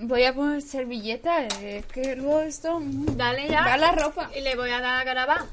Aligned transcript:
Voy 0.00 0.24
a 0.24 0.32
poner 0.32 0.62
servilleta, 0.62 1.44
es 1.46 1.84
que 1.86 2.14
luego 2.16 2.40
esto... 2.40 2.78
mm, 2.80 3.16
Dale 3.16 3.48
ya. 3.48 3.62
Va 3.64 3.76
la 3.76 3.92
ropa. 3.92 4.30
Y 4.34 4.40
le 4.40 4.54
voy 4.54 4.70
a 4.70 4.80
dar 4.80 5.00
a 5.00 5.04
grabar. 5.04 5.44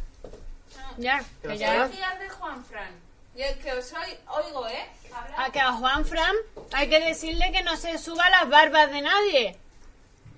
Ya, 0.97 1.23
¿Te 1.41 1.49
que 1.49 1.57
ya. 1.57 1.87
de 1.87 2.29
Juan 2.29 2.63
Fran. 2.63 2.89
Yo 3.35 3.43
que 3.61 3.73
os 3.73 3.92
oy- 3.93 4.17
oigo, 4.45 4.67
¿eh? 4.69 4.85
A 5.37 5.51
que 5.51 5.59
a 5.59 5.73
Juan 5.73 6.05
Fran 6.05 6.35
hay 6.73 6.87
que 6.89 7.00
decirle 7.00 7.51
que 7.51 7.63
no 7.63 7.75
se 7.75 7.97
suba 7.97 8.29
las 8.29 8.47
barbas 8.50 8.91
de 8.91 9.02
nadie. 9.02 9.57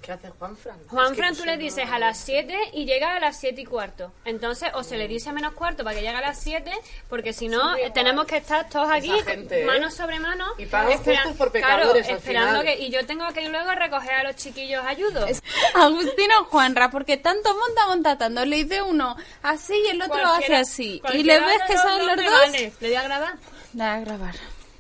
¿Qué 0.02 0.12
hace 0.14 0.30
Juan 0.30 0.56
Fran? 0.56 0.78
Juan 0.88 1.06
Es 1.06 1.12
que 1.12 1.18
Fran, 1.18 1.32
no 1.34 1.38
tú 1.40 1.46
le 1.46 1.58
no- 1.58 1.62
dices 1.62 1.90
a 1.92 2.00
las 2.00 2.18
7 2.20 2.56
y 2.74 2.86
llega 2.86 3.16
a 3.16 3.20
las 3.20 3.38
7 3.40 3.60
y 3.62 3.66
cuarto. 3.66 4.14
Entonces, 4.24 4.70
o 4.74 4.84
se 4.84 4.96
le 4.98 5.08
dice 5.08 5.30
a 5.30 5.34
menos 5.34 5.54
cuarto 5.54 5.84
para 5.84 5.96
que 5.96 6.02
llegue 6.02 6.16
a 6.16 6.22
las 6.22 6.40
7, 6.40 6.72
porque 7.10 7.34
si 7.34 7.50
no, 7.50 7.76
eh, 7.76 7.92
tenemos 7.94 8.26
que 8.26 8.38
estar 8.38 8.70
todos 8.70 8.90
aquí, 8.90 9.10
gente, 9.26 9.64
¿eh? 9.64 9.66
manos 9.66 9.96
sobre 9.96 10.20
manos. 10.20 10.50
Y 10.58 10.66
pagos 10.66 10.94
espera- 10.96 11.24
justos 11.24 11.38
por 11.38 11.52
claro, 11.52 11.76
pecadores, 11.78 12.08
al 12.08 12.16
esperando 12.18 12.60
final. 12.62 12.66
que. 12.78 12.84
Y 12.84 12.90
yo 12.90 13.06
tengo 13.06 13.28
que 13.34 13.42
ir 13.44 13.50
luego 13.50 13.70
a 13.70 13.76
recoger 13.76 14.14
a 14.14 14.24
los 14.24 14.36
chiquillos 14.38 14.86
ayudos. 14.86 15.42
Agustino 15.74 16.46
Juanra, 16.46 16.90
porque 16.90 17.18
tanto 17.18 17.50
monta, 17.58 17.88
monta 17.88 18.18
tanto. 18.18 18.46
Le 18.46 18.64
dice 18.64 18.82
uno 18.82 19.16
así 19.44 19.74
y 19.88 19.90
el 19.90 20.02
otro 20.02 20.26
hace 20.26 20.56
así. 20.56 21.02
Y 21.14 21.24
le 21.24 21.40
ves 21.40 21.62
que 21.68 21.78
son 21.78 22.06
los 22.06 22.16
dos. 22.16 22.26
vale. 22.26 22.72
Le 22.80 22.88
doy 22.88 22.96
a 22.96 23.04
grabar. 23.04 23.34
Da 23.74 23.94
a 23.96 24.00
grabar. 24.00 24.36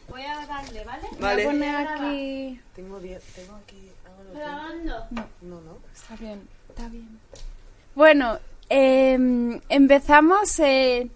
Voy 0.07 0.21
a 0.23 0.45
darle, 0.45 0.83
¿vale? 0.85 1.07
Vale. 1.19 1.43
Voy 1.43 1.43
a 1.43 1.45
poner 1.59 1.75
aquí... 1.75 2.61
Tengo, 2.75 2.99
diez- 3.01 3.21
tengo 3.35 3.55
aquí 3.55 3.86
Grabando. 4.37 4.93
No, 5.41 5.61
no. 5.61 5.77
Está 5.93 6.15
bien, 6.15 6.47
está 6.69 6.87
bien. 6.89 7.19
Bueno, 7.95 8.37
em, 8.69 9.59
empezamos 9.67 10.59
eh, 10.59 11.09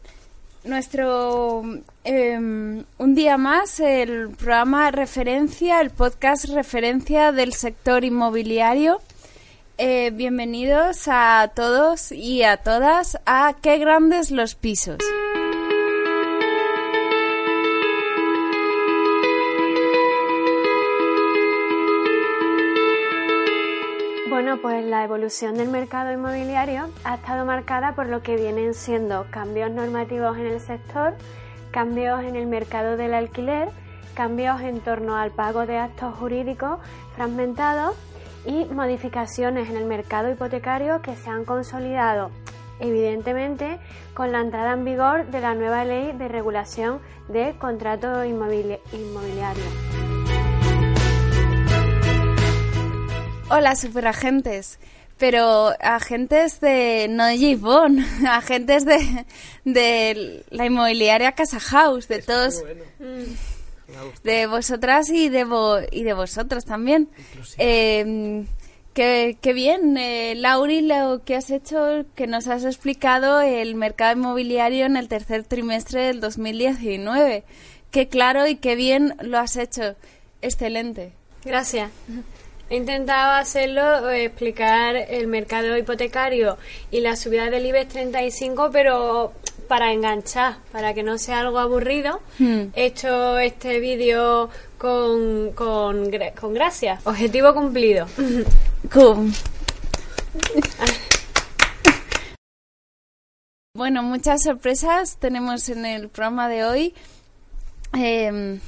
nuestro 0.63 1.63
em, 2.03 2.83
un 2.97 3.15
día 3.15 3.37
más 3.37 3.79
el 3.79 4.31
programa 4.31 4.89
referencia, 4.89 5.81
el 5.81 5.91
podcast 5.91 6.45
referencia 6.45 7.31
del 7.31 7.53
sector 7.53 8.03
inmobiliario. 8.03 9.01
Eh, 9.77 10.11
bienvenidos 10.11 11.07
a 11.07 11.51
todos 11.55 12.11
y 12.11 12.43
a 12.43 12.57
todas 12.57 13.19
a 13.25 13.55
Qué 13.61 13.77
grandes 13.77 14.31
los 14.31 14.55
pisos. 14.55 14.97
La 25.01 25.05
evolución 25.05 25.55
del 25.55 25.69
mercado 25.69 26.13
inmobiliario 26.13 26.87
ha 27.03 27.15
estado 27.15 27.43
marcada 27.43 27.95
por 27.95 28.05
lo 28.05 28.21
que 28.21 28.35
vienen 28.35 28.75
siendo 28.75 29.25
cambios 29.31 29.71
normativos 29.71 30.37
en 30.37 30.45
el 30.45 30.59
sector, 30.59 31.15
cambios 31.71 32.21
en 32.21 32.35
el 32.35 32.45
mercado 32.45 32.97
del 32.97 33.15
alquiler, 33.15 33.69
cambios 34.13 34.61
en 34.61 34.79
torno 34.79 35.15
al 35.17 35.31
pago 35.31 35.65
de 35.65 35.79
actos 35.79 36.13
jurídicos 36.13 36.77
fragmentados 37.15 37.95
y 38.45 38.65
modificaciones 38.65 39.71
en 39.71 39.77
el 39.77 39.87
mercado 39.87 40.29
hipotecario 40.29 41.01
que 41.01 41.15
se 41.15 41.31
han 41.31 41.45
consolidado 41.45 42.29
evidentemente 42.79 43.79
con 44.13 44.31
la 44.31 44.41
entrada 44.41 44.73
en 44.73 44.85
vigor 44.85 45.25
de 45.31 45.41
la 45.41 45.55
nueva 45.55 45.83
ley 45.83 46.11
de 46.11 46.27
regulación 46.27 46.99
de 47.27 47.55
contratos 47.57 48.27
inmobili- 48.27 48.79
inmobiliarios. 48.93 50.00
Hola, 53.51 53.75
superagentes. 53.75 54.79
Pero 55.17 55.71
agentes 55.79 56.59
de. 56.61 57.07
no 57.09 57.25
de 57.27 57.37
James 57.37 57.61
Bond, 57.61 57.99
agentes 58.27 58.85
de, 58.85 59.25
de 59.65 60.43
la 60.49 60.65
inmobiliaria 60.65 61.33
Casa 61.33 61.59
House, 61.59 62.07
de 62.07 62.21
todos. 62.21 62.61
Bueno. 62.61 62.83
Gustado. 63.87 64.13
de 64.23 64.47
vosotras 64.47 65.09
y 65.09 65.27
de, 65.29 65.45
vo- 65.45 65.85
y 65.91 66.03
de 66.03 66.13
vosotros 66.13 66.63
también. 66.65 67.09
Eh, 67.57 68.45
qué, 68.93 69.37
qué 69.41 69.51
bien, 69.53 69.97
eh, 69.97 70.33
Lauri, 70.37 70.81
lo 70.81 71.21
que 71.25 71.35
has 71.35 71.51
hecho, 71.51 72.05
que 72.15 72.25
nos 72.25 72.47
has 72.47 72.63
explicado 72.63 73.41
el 73.41 73.75
mercado 73.75 74.13
inmobiliario 74.17 74.85
en 74.85 74.95
el 74.97 75.07
tercer 75.09 75.43
trimestre 75.43 76.03
del 76.07 76.21
2019. 76.21 77.43
Qué 77.91 78.07
claro 78.07 78.47
y 78.47 78.55
qué 78.55 78.75
bien 78.75 79.15
lo 79.19 79.37
has 79.37 79.57
hecho. 79.57 79.95
Excelente. 80.41 81.11
Gracias. 81.43 81.91
He 82.71 82.77
intentado 82.77 83.33
hacerlo, 83.33 84.09
eh, 84.09 84.23
explicar 84.25 84.95
el 84.95 85.27
mercado 85.27 85.77
hipotecario 85.77 86.57
y 86.89 87.01
la 87.01 87.15
subida 87.17 87.49
del 87.49 87.65
IBEX 87.65 87.89
35, 87.89 88.69
pero 88.71 89.33
para 89.67 89.91
enganchar, 89.91 90.55
para 90.71 90.93
que 90.93 91.03
no 91.03 91.17
sea 91.17 91.41
algo 91.41 91.59
aburrido. 91.59 92.21
Hmm. 92.39 92.67
He 92.73 92.85
hecho 92.85 93.37
este 93.39 93.79
vídeo 93.79 94.49
con, 94.77 95.51
con, 95.51 96.09
con 96.39 96.53
gracia. 96.53 96.99
Objetivo 97.03 97.53
cumplido. 97.53 98.07
Cum. 98.91 99.31
Bueno, 103.73 104.03
muchas 104.03 104.43
sorpresas 104.43 105.17
tenemos 105.17 105.69
en 105.69 105.85
el 105.85 106.09
programa 106.09 106.49
de 106.49 106.65
hoy. 106.65 106.93
Em, 107.93 108.59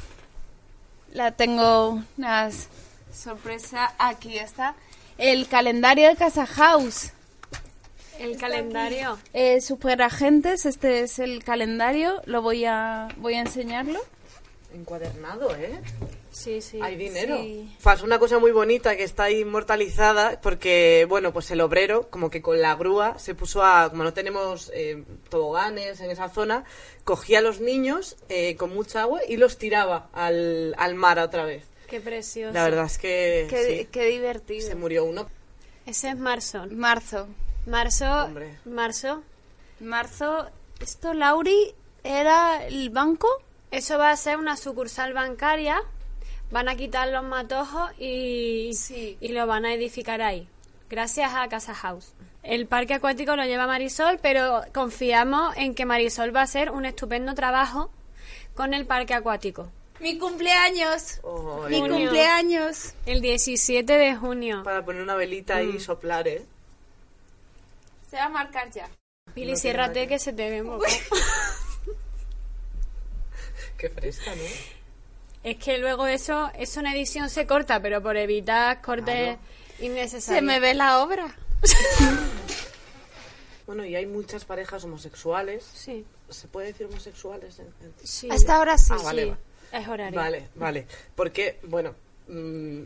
la 1.13 1.31
tengo 1.31 2.01
una 2.17 2.47
s- 2.47 2.67
sorpresa. 3.13 3.93
Aquí 3.97 4.37
está. 4.37 4.75
El 5.17 5.47
calendario 5.47 6.09
de 6.09 6.15
Casa 6.15 6.45
House. 6.45 7.11
El 8.19 8.37
calendario. 8.37 9.17
Eh, 9.33 9.61
superagentes, 9.61 10.65
este 10.65 11.01
es 11.01 11.19
el 11.19 11.43
calendario. 11.43 12.21
Lo 12.25 12.41
voy 12.41 12.65
a, 12.65 13.07
voy 13.17 13.35
a 13.35 13.41
enseñarlo. 13.41 13.99
Encuadernado, 14.73 15.55
¿eh? 15.55 15.79
Sí, 16.31 16.61
sí. 16.61 16.79
Hay 16.81 16.95
dinero. 16.95 17.37
Sí. 17.37 17.75
Fas, 17.79 18.01
una 18.01 18.17
cosa 18.17 18.39
muy 18.39 18.51
bonita 18.51 18.97
que 18.97 19.03
está 19.03 19.25
ahí 19.25 19.41
inmortalizada 19.41 20.41
porque, 20.41 21.05
bueno, 21.07 21.31
pues 21.31 21.51
el 21.51 21.61
obrero, 21.61 22.09
como 22.09 22.31
que 22.31 22.41
con 22.41 22.59
la 22.59 22.73
grúa, 22.75 23.19
se 23.19 23.35
puso 23.35 23.63
a, 23.63 23.89
como 23.91 24.03
no 24.03 24.13
tenemos 24.13 24.71
eh, 24.73 25.03
toboganes 25.29 25.99
en 26.01 26.09
esa 26.09 26.29
zona, 26.29 26.63
cogía 27.03 27.39
a 27.39 27.41
los 27.41 27.61
niños 27.61 28.17
eh, 28.29 28.55
con 28.55 28.73
mucha 28.73 29.03
agua 29.03 29.21
y 29.27 29.37
los 29.37 29.59
tiraba 29.59 30.09
al, 30.11 30.73
al 30.77 30.95
mar 30.95 31.19
otra 31.19 31.45
vez. 31.45 31.65
Qué 31.87 31.99
precioso. 32.01 32.53
La 32.53 32.63
verdad 32.63 32.85
es 32.85 32.97
que 32.97 33.47
Qué, 33.49 33.65
sí, 33.81 33.87
qué 33.91 34.05
divertido. 34.05 34.67
se 34.67 34.75
murió 34.75 35.05
uno. 35.05 35.27
Ese 35.85 36.09
es 36.09 36.17
marzo. 36.17 36.65
Marzo. 36.71 37.27
Marzo. 37.65 38.25
Hombre. 38.25 38.57
Marzo. 38.65 39.23
Marzo. 39.79 40.47
¿Esto, 40.79 41.13
Lauri, 41.13 41.73
era 42.03 42.65
el 42.65 42.89
banco? 42.89 43.27
Eso 43.71 43.97
va 43.97 44.11
a 44.11 44.17
ser 44.17 44.37
una 44.37 44.57
sucursal 44.57 45.13
bancaria. 45.13 45.81
Van 46.51 46.69
a 46.69 46.75
quitar 46.75 47.07
los 47.09 47.23
matojos 47.23 47.91
y, 47.99 48.71
Sí. 48.73 49.17
y 49.19 49.29
lo 49.29 49.47
van 49.47 49.65
a 49.65 49.73
edificar 49.73 50.21
ahí. 50.21 50.47
Gracias 50.89 51.31
a 51.33 51.47
Casa 51.47 51.73
House. 51.73 52.13
El 52.43 52.67
parque 52.67 52.93
acuático 52.93 53.35
lo 53.35 53.43
lleva 53.45 53.65
Marisol, 53.67 54.19
pero 54.21 54.61
confiamos 54.73 55.55
en 55.57 55.73
que 55.75 55.85
Marisol 55.85 56.35
va 56.35 56.41
a 56.41 56.43
hacer 56.43 56.69
un 56.71 56.85
estupendo 56.85 57.33
trabajo 57.33 57.89
con 58.53 58.73
el 58.73 58.85
parque 58.85 59.13
acuático. 59.13 59.69
Mi 59.99 60.17
cumpleaños. 60.17 61.19
Ay, 61.23 61.69
Mi 61.71 61.79
Junio. 61.79 61.97
cumpleaños. 61.97 62.93
El 63.05 63.21
17 63.21 63.93
de 63.93 64.15
junio. 64.15 64.63
para 64.63 64.83
poner 64.83 65.01
una 65.01 65.15
velita 65.15 65.57
ahí 65.57 65.75
y 65.77 65.79
soplar, 65.79 66.27
¿eh? 66.27 66.43
Se 68.09 68.17
va 68.17 68.25
a 68.25 68.29
marcar 68.29 68.69
ya. 68.71 68.89
Pili, 69.33 69.55
ciérrate 69.57 70.07
que 70.07 70.19
se 70.19 70.33
te 70.33 70.49
ve 70.49 70.61
un 70.61 70.77
poco. 70.77 70.85
Qué 73.77 73.89
fresca, 73.89 74.35
¿no? 74.35 74.41
Es 75.43 75.57
que 75.57 75.77
luego 75.77 76.07
eso, 76.07 76.51
eso 76.57 76.79
en 76.79 76.87
edición 76.87 77.29
se 77.29 77.45
corta, 77.47 77.81
pero 77.81 78.01
por 78.01 78.15
evitar 78.17 78.81
cortes 78.81 79.37
Claro. 79.37 79.39
innecesarios. 79.79 80.39
Se 80.39 80.41
me 80.41 80.59
ve 80.59 80.73
la 80.73 80.99
obra. 81.03 81.35
Bueno, 83.65 83.85
y 83.85 83.95
hay 83.95 84.05
muchas 84.05 84.43
parejas 84.43 84.83
homosexuales. 84.83 85.63
Sí, 85.73 86.05
¿Se 86.29 86.49
puede 86.49 86.67
decir 86.67 86.85
homosexuales? 86.85 87.59
en- 87.59 87.73
en- 87.81 87.93
sí. 88.03 88.27
Hasta 88.29 88.57
ahora 88.57 88.77
sí. 88.77 88.91
Ah, 88.93 89.01
vale, 89.01 89.23
Sí. 89.23 89.33
Es 89.73 89.87
horario. 89.87 90.19
Vale, 90.19 90.47
vale. 90.55 90.85
Porque, 91.15 91.59
bueno, 91.63 91.93
mm, 92.27 92.81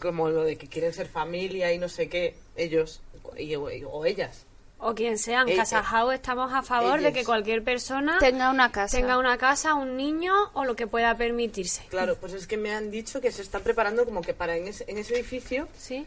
como 0.00 0.28
lo 0.28 0.44
de 0.44 0.56
que 0.56 0.68
quieren 0.68 0.92
ser 0.92 1.08
familia 1.08 1.72
y 1.72 1.78
no 1.78 1.88
sé 1.88 2.08
qué, 2.08 2.36
ellos 2.56 3.00
y- 3.38 3.54
o, 3.56 3.64
o 3.64 4.04
ellas. 4.04 4.44
O 4.78 4.94
quien 4.94 5.16
sea, 5.18 5.42
en 5.42 5.48
Eh, 5.48 5.56
Casa 5.56 5.78
eh, 5.80 5.82
House 5.84 6.14
estamos 6.14 6.52
a 6.52 6.62
favor 6.62 7.00
de 7.00 7.12
que 7.12 7.24
cualquier 7.24 7.62
persona 7.64 8.18
Tenga 8.18 8.50
una 8.50 8.70
casa. 8.70 8.96
tenga 8.98 9.16
una 9.18 9.38
casa, 9.38 9.74
un 9.74 9.96
niño 9.96 10.34
o 10.52 10.64
lo 10.64 10.76
que 10.76 10.86
pueda 10.86 11.16
permitirse. 11.16 11.86
Claro, 11.88 12.16
pues 12.16 12.34
es 12.34 12.46
que 12.46 12.56
me 12.58 12.74
han 12.74 12.90
dicho 12.90 13.20
que 13.22 13.32
se 13.32 13.40
están 13.40 13.62
preparando 13.62 14.04
como 14.04 14.20
que 14.20 14.34
para 14.34 14.56
en 14.56 14.66
ese, 14.68 14.84
en 14.88 14.98
ese 14.98 15.14
edificio 15.14 15.68
¿Sí? 15.78 16.06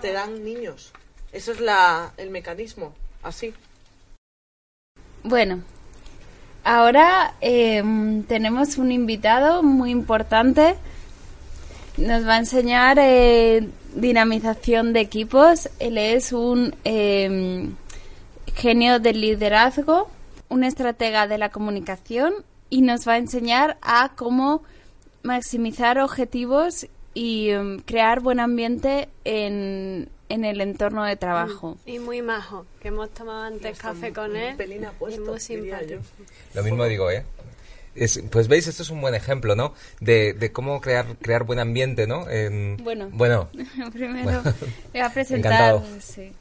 te 0.00 0.12
dan 0.12 0.44
niños. 0.44 0.92
Eso 1.32 1.50
es 1.50 1.58
la, 1.60 2.12
el 2.16 2.30
mecanismo, 2.30 2.94
así. 3.24 3.52
Bueno, 5.24 5.62
ahora 6.64 7.34
eh, 7.40 7.82
tenemos 8.26 8.78
un 8.78 8.92
invitado 8.92 9.62
muy 9.62 9.90
importante. 9.90 10.76
Nos 11.96 12.26
va 12.26 12.34
a 12.34 12.38
enseñar 12.38 12.98
eh, 13.00 13.68
dinamización 13.94 14.92
de 14.92 15.00
equipos. 15.00 15.68
Él 15.78 15.98
es 15.98 16.32
un 16.32 16.74
eh, 16.84 17.68
genio 18.54 18.98
del 18.98 19.20
liderazgo, 19.20 20.08
un 20.48 20.64
estratega 20.64 21.26
de 21.26 21.38
la 21.38 21.50
comunicación 21.50 22.34
y 22.70 22.82
nos 22.82 23.06
va 23.06 23.12
a 23.12 23.18
enseñar 23.18 23.78
a 23.82 24.12
cómo 24.16 24.62
maximizar 25.22 25.98
objetivos 25.98 26.86
y 27.14 27.50
em, 27.50 27.78
crear 27.80 28.20
buen 28.20 28.40
ambiente 28.40 29.08
en, 29.24 30.08
en 30.28 30.44
el 30.44 30.60
entorno 30.60 31.04
de 31.04 31.16
trabajo. 31.16 31.76
Y 31.86 31.98
muy 31.98 32.22
majo, 32.22 32.66
que 32.80 32.88
hemos 32.88 33.10
tomado 33.10 33.42
antes 33.42 33.78
café 33.78 34.12
con 34.12 34.36
él. 34.36 34.56
pelín 34.56 34.82
y 34.82 34.86
apuesto, 34.86 35.22
muy 35.22 35.40
simpático. 35.40 36.00
Lo 36.54 36.62
mismo 36.62 36.84
digo, 36.86 37.10
¿eh? 37.10 37.24
Es- 37.94 38.20
pues 38.30 38.48
veis, 38.48 38.66
esto 38.66 38.82
es 38.82 38.90
un 38.90 39.00
buen 39.00 39.14
ejemplo, 39.14 39.54
¿no? 39.54 39.72
De, 40.00 40.32
de 40.32 40.50
cómo 40.50 40.80
crear, 40.80 41.06
crear 41.22 41.44
buen 41.44 41.60
ambiente, 41.60 42.06
¿no? 42.06 42.28
En- 42.28 42.76
Bueno. 42.82 43.08
Bueno, 43.12 43.48
Primero 43.92 44.42
voy 44.92 45.00
a 45.00 45.10
presentar. 45.12 45.52
Encantado. 45.52 45.84
Sí. 46.00 46.32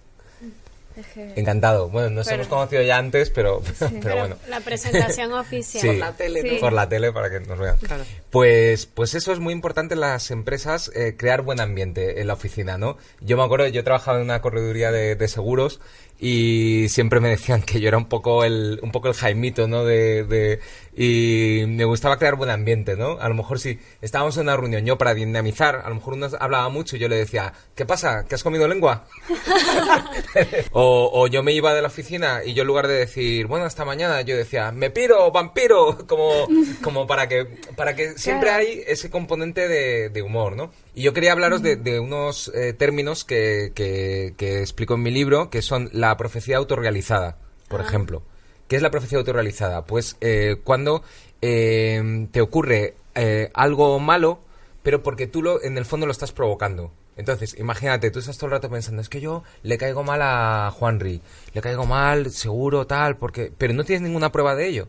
Encantado. 1.35 1.89
Bueno, 1.89 2.09
nos 2.09 2.25
Pero- 2.27 2.35
hemos 2.35 2.47
conocido 2.47 2.81
ya 2.83 2.97
antes, 2.97 3.29
pero, 3.29 3.61
pero, 3.79 3.91
Pero 4.01 4.17
bueno. 4.17 4.35
la 4.49 4.59
presentación 4.59 5.31
oficial. 5.33 5.81
Sí. 5.81 5.97
La 5.97 6.13
tele, 6.13 6.41
Sí. 6.41 6.51
¿no? 6.55 6.59
Por 6.59 6.73
la 6.73 6.87
tele 6.89 7.11
para 7.11 7.29
que 7.29 7.39
nos 7.39 7.57
vean. 7.59 7.77
Claro. 7.77 8.03
Pues, 8.29 8.85
pues 8.85 9.13
eso 9.15 9.31
es 9.33 9.39
muy 9.39 9.53
importante 9.53 9.93
en 9.93 10.01
las 10.01 10.31
empresas, 10.31 10.91
eh, 10.95 11.15
crear 11.17 11.41
buen 11.41 11.59
ambiente 11.59 12.19
en 12.21 12.27
la 12.27 12.33
oficina, 12.33 12.77
¿no? 12.77 12.97
Yo 13.21 13.37
me 13.37 13.43
acuerdo, 13.43 13.67
yo 13.67 13.83
trabajaba 13.83 14.17
en 14.17 14.23
una 14.25 14.41
correduría 14.41 14.91
de, 14.91 15.15
de 15.15 15.27
seguros 15.27 15.79
y 16.25 16.87
siempre 16.87 17.19
me 17.19 17.27
decían 17.27 17.61
que 17.63 17.81
yo 17.81 17.89
era 17.89 17.97
un 17.97 18.05
poco 18.05 18.45
el, 18.45 18.79
un 18.81 18.91
poco 18.91 19.09
el 19.09 19.13
jaimito, 19.13 19.67
¿no? 19.67 19.83
De, 19.83 20.23
de- 20.23 20.59
y 20.95 21.65
me 21.67 21.85
gustaba 21.85 22.17
crear 22.17 22.35
buen 22.35 22.49
ambiente, 22.51 22.95
¿no? 22.95 23.19
A 23.19 23.27
lo 23.27 23.35
mejor 23.35 23.59
si 23.59 23.79
estábamos 24.01 24.37
en 24.37 24.43
una 24.43 24.55
reunión 24.55 24.85
yo 24.85 24.97
para 24.97 25.13
dinamizar, 25.13 25.81
a 25.83 25.89
lo 25.89 25.95
mejor 25.95 26.13
uno 26.13 26.27
hablaba 26.39 26.69
mucho 26.69 26.95
y 26.95 26.99
yo 26.99 27.07
le 27.09 27.17
decía, 27.17 27.51
¿qué 27.75 27.85
pasa? 27.85 28.25
¿Que 28.27 28.35
has 28.35 28.43
comido 28.43 28.67
lengua? 28.67 29.05
o, 30.71 31.09
o 31.13 31.27
yo 31.27 31.43
me 31.43 31.51
iba 31.53 31.73
de 31.73 31.81
la 31.81 31.87
oficina 31.87 32.41
y 32.45 32.53
yo 32.53 32.61
en 32.61 32.67
lugar 32.67 32.87
de 32.87 32.95
decir, 32.95 33.47
bueno, 33.47 33.65
hasta 33.65 33.85
mañana, 33.85 34.21
yo 34.21 34.37
decía, 34.37 34.71
me 34.71 34.89
piro, 34.91 35.31
vampiro, 35.31 35.97
como, 36.07 36.47
como 36.81 37.07
para 37.07 37.27
que, 37.27 37.45
para 37.75 37.95
que 37.95 38.17
siempre 38.17 38.49
Claro. 38.49 38.59
hay 38.67 38.83
ese 38.87 39.09
componente 39.09 39.67
de, 39.67 40.09
de 40.09 40.21
humor, 40.21 40.55
¿no? 40.55 40.71
Y 40.95 41.01
yo 41.01 41.13
quería 41.13 41.31
hablaros 41.31 41.61
de, 41.61 41.75
de 41.75 41.99
unos 41.99 42.51
eh, 42.53 42.73
términos 42.73 43.23
que, 43.23 43.71
que, 43.73 44.35
que 44.37 44.59
explico 44.59 44.93
en 44.93 45.01
mi 45.01 45.11
libro, 45.11 45.49
que 45.49 45.61
son 45.61 45.89
la 45.91 46.15
profecía 46.17 46.57
autorrealizada, 46.57 47.37
por 47.67 47.81
ejemplo. 47.81 48.23
¿Qué 48.67 48.75
es 48.75 48.81
la 48.81 48.91
profecía 48.91 49.17
autorrealizada? 49.17 49.85
Pues 49.85 50.17
eh, 50.21 50.57
cuando 50.63 51.03
eh, 51.41 52.27
te 52.31 52.41
ocurre 52.41 52.95
eh, 53.15 53.51
algo 53.53 53.99
malo, 53.99 54.39
pero 54.81 55.03
porque 55.03 55.27
tú 55.27 55.41
lo, 55.41 55.63
en 55.63 55.77
el 55.77 55.85
fondo 55.85 56.05
lo 56.05 56.11
estás 56.11 56.31
provocando. 56.31 56.91
Entonces, 57.15 57.55
imagínate, 57.59 58.09
tú 58.09 58.19
estás 58.19 58.37
todo 58.37 58.47
el 58.47 58.53
rato 58.53 58.69
pensando, 58.69 59.01
es 59.01 59.09
que 59.09 59.21
yo 59.21 59.43
le 59.61 59.77
caigo 59.77 60.03
mal 60.03 60.21
a 60.23 60.71
Juanri, 60.71 61.21
le 61.53 61.61
caigo 61.61 61.85
mal, 61.85 62.31
seguro, 62.31 62.87
tal, 62.87 63.17
porque... 63.17 63.51
Pero 63.55 63.73
no 63.73 63.83
tienes 63.83 64.01
ninguna 64.01 64.31
prueba 64.31 64.55
de 64.55 64.67
ello. 64.67 64.87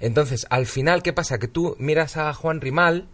Entonces, 0.00 0.46
al 0.48 0.66
final, 0.66 1.02
¿qué 1.02 1.12
pasa? 1.12 1.38
Que 1.38 1.48
tú 1.48 1.76
miras 1.78 2.16
a 2.16 2.32
Juanri 2.32 2.70
mal 2.70 3.08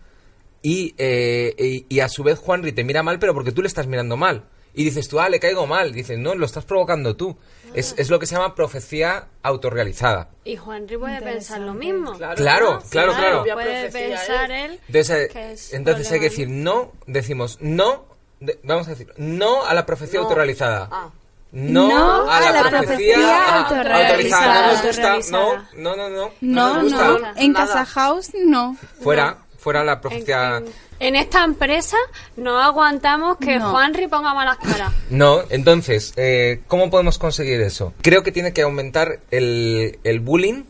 y, 0.64 0.94
eh, 0.98 1.54
y, 1.58 1.86
y 1.94 2.00
a 2.00 2.08
su 2.08 2.22
vez 2.24 2.38
Juanri 2.40 2.72
te 2.72 2.82
mira 2.84 3.02
mal, 3.04 3.18
pero 3.18 3.34
porque 3.34 3.52
tú 3.52 3.60
le 3.62 3.68
estás 3.68 3.86
mirando 3.86 4.16
mal. 4.16 4.46
Y 4.76 4.82
dices 4.82 5.06
tú, 5.08 5.20
ah, 5.20 5.28
le 5.28 5.38
caigo 5.38 5.68
mal. 5.68 5.92
Dices, 5.92 6.18
no, 6.18 6.34
lo 6.34 6.44
estás 6.46 6.64
provocando 6.64 7.14
tú. 7.14 7.36
Es, 7.74 7.94
es 7.96 8.10
lo 8.10 8.18
que 8.18 8.26
se 8.26 8.34
llama 8.34 8.56
profecía 8.56 9.28
autorrealizada. 9.42 10.30
Y 10.44 10.56
Juanri 10.56 10.96
puede 10.96 11.20
pensar 11.20 11.60
lo 11.60 11.74
mismo. 11.74 12.12
Claro, 12.14 12.34
Claro, 12.34 12.72
¿no? 12.72 12.80
claro, 12.90 13.12
Sí, 13.12 13.18
claro. 13.18 13.36
Propia 13.36 13.54
Puede 13.54 13.90
pensar 13.92 14.50
él. 14.50 14.80
Entonces, 14.88 15.10
eh, 15.10 15.28
que 15.32 15.52
es 15.52 15.72
entonces 15.74 16.10
hay 16.10 16.18
que 16.18 16.28
decir 16.30 16.48
no, 16.48 16.92
decimos 17.06 17.58
no, 17.60 18.06
de- 18.40 18.58
vamos 18.64 18.88
a 18.88 18.90
decir 18.90 19.12
no 19.16 19.64
a 19.64 19.74
la 19.74 19.86
profecía 19.86 20.18
No. 20.18 20.24
autorrealizada. 20.26 20.88
Ah. 20.90 21.10
No, 21.52 21.88
No 21.88 22.30
a 22.32 22.40
la, 22.40 22.48
a 22.48 22.52
la 22.52 22.60
profecía, 22.70 22.86
profecía 23.14 23.44
a- 23.46 23.60
autorrealizada. 23.62 24.54
No 24.66 24.72
nos 24.72 24.82
gusta, 24.86 25.02
no, 25.02 25.14
Autorrealizada. 25.14 25.68
no, 25.76 25.96
no, 25.96 26.10
no. 26.10 26.30
No, 26.40 26.74
nos 26.74 26.82
gusta. 26.84 27.06
no, 27.08 27.16
en 27.36 27.52
Nada. 27.52 27.66
Casa 27.66 27.84
House 27.86 28.32
no. 28.44 28.76
Fuera, 29.00 29.38
fuera 29.64 29.82
la 29.82 29.94
En, 29.94 30.00
profecía. 30.00 30.58
en- 30.58 30.66
en 31.00 31.16
esta 31.16 31.42
empresa 31.42 31.96
no 32.36 32.58
aguantamos 32.58 33.38
que 33.38 33.58
No. 33.58 33.70
Juanri 33.70 34.06
ponga 34.06 34.32
malas 34.34 34.58
caras. 34.58 34.92
No, 35.10 35.40
entonces, 35.50 36.12
eh, 36.16 36.60
¿cómo 36.68 36.90
podemos 36.90 37.18
conseguir 37.18 37.60
eso? 37.62 37.92
Creo 38.02 38.22
que 38.22 38.30
tiene 38.30 38.52
que 38.52 38.62
aumentar 38.62 39.18
el, 39.30 39.98
el 40.04 40.20
bullying 40.20 40.64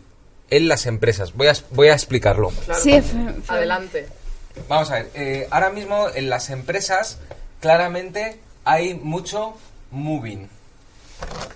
en 0.51 0.69
las 0.69 0.87
empresas. 0.87 1.35
Voy 1.35 1.49
a, 1.49 1.55
voy 1.71 1.89
a 1.89 1.95
explicarlo. 1.95 2.51
Claro. 2.65 2.81
Sí, 2.81 3.01
Adelante. 3.49 4.07
Vamos 4.69 4.91
a 4.91 4.95
ver, 4.95 5.11
eh, 5.15 5.49
ahora 5.51 5.71
mismo 5.71 6.07
en 6.15 6.31
las 6.31 6.49
empresas 6.51 7.19
claramente 7.61 8.39
hay 8.65 8.95
mucho 8.95 9.55
moving. 9.91 10.49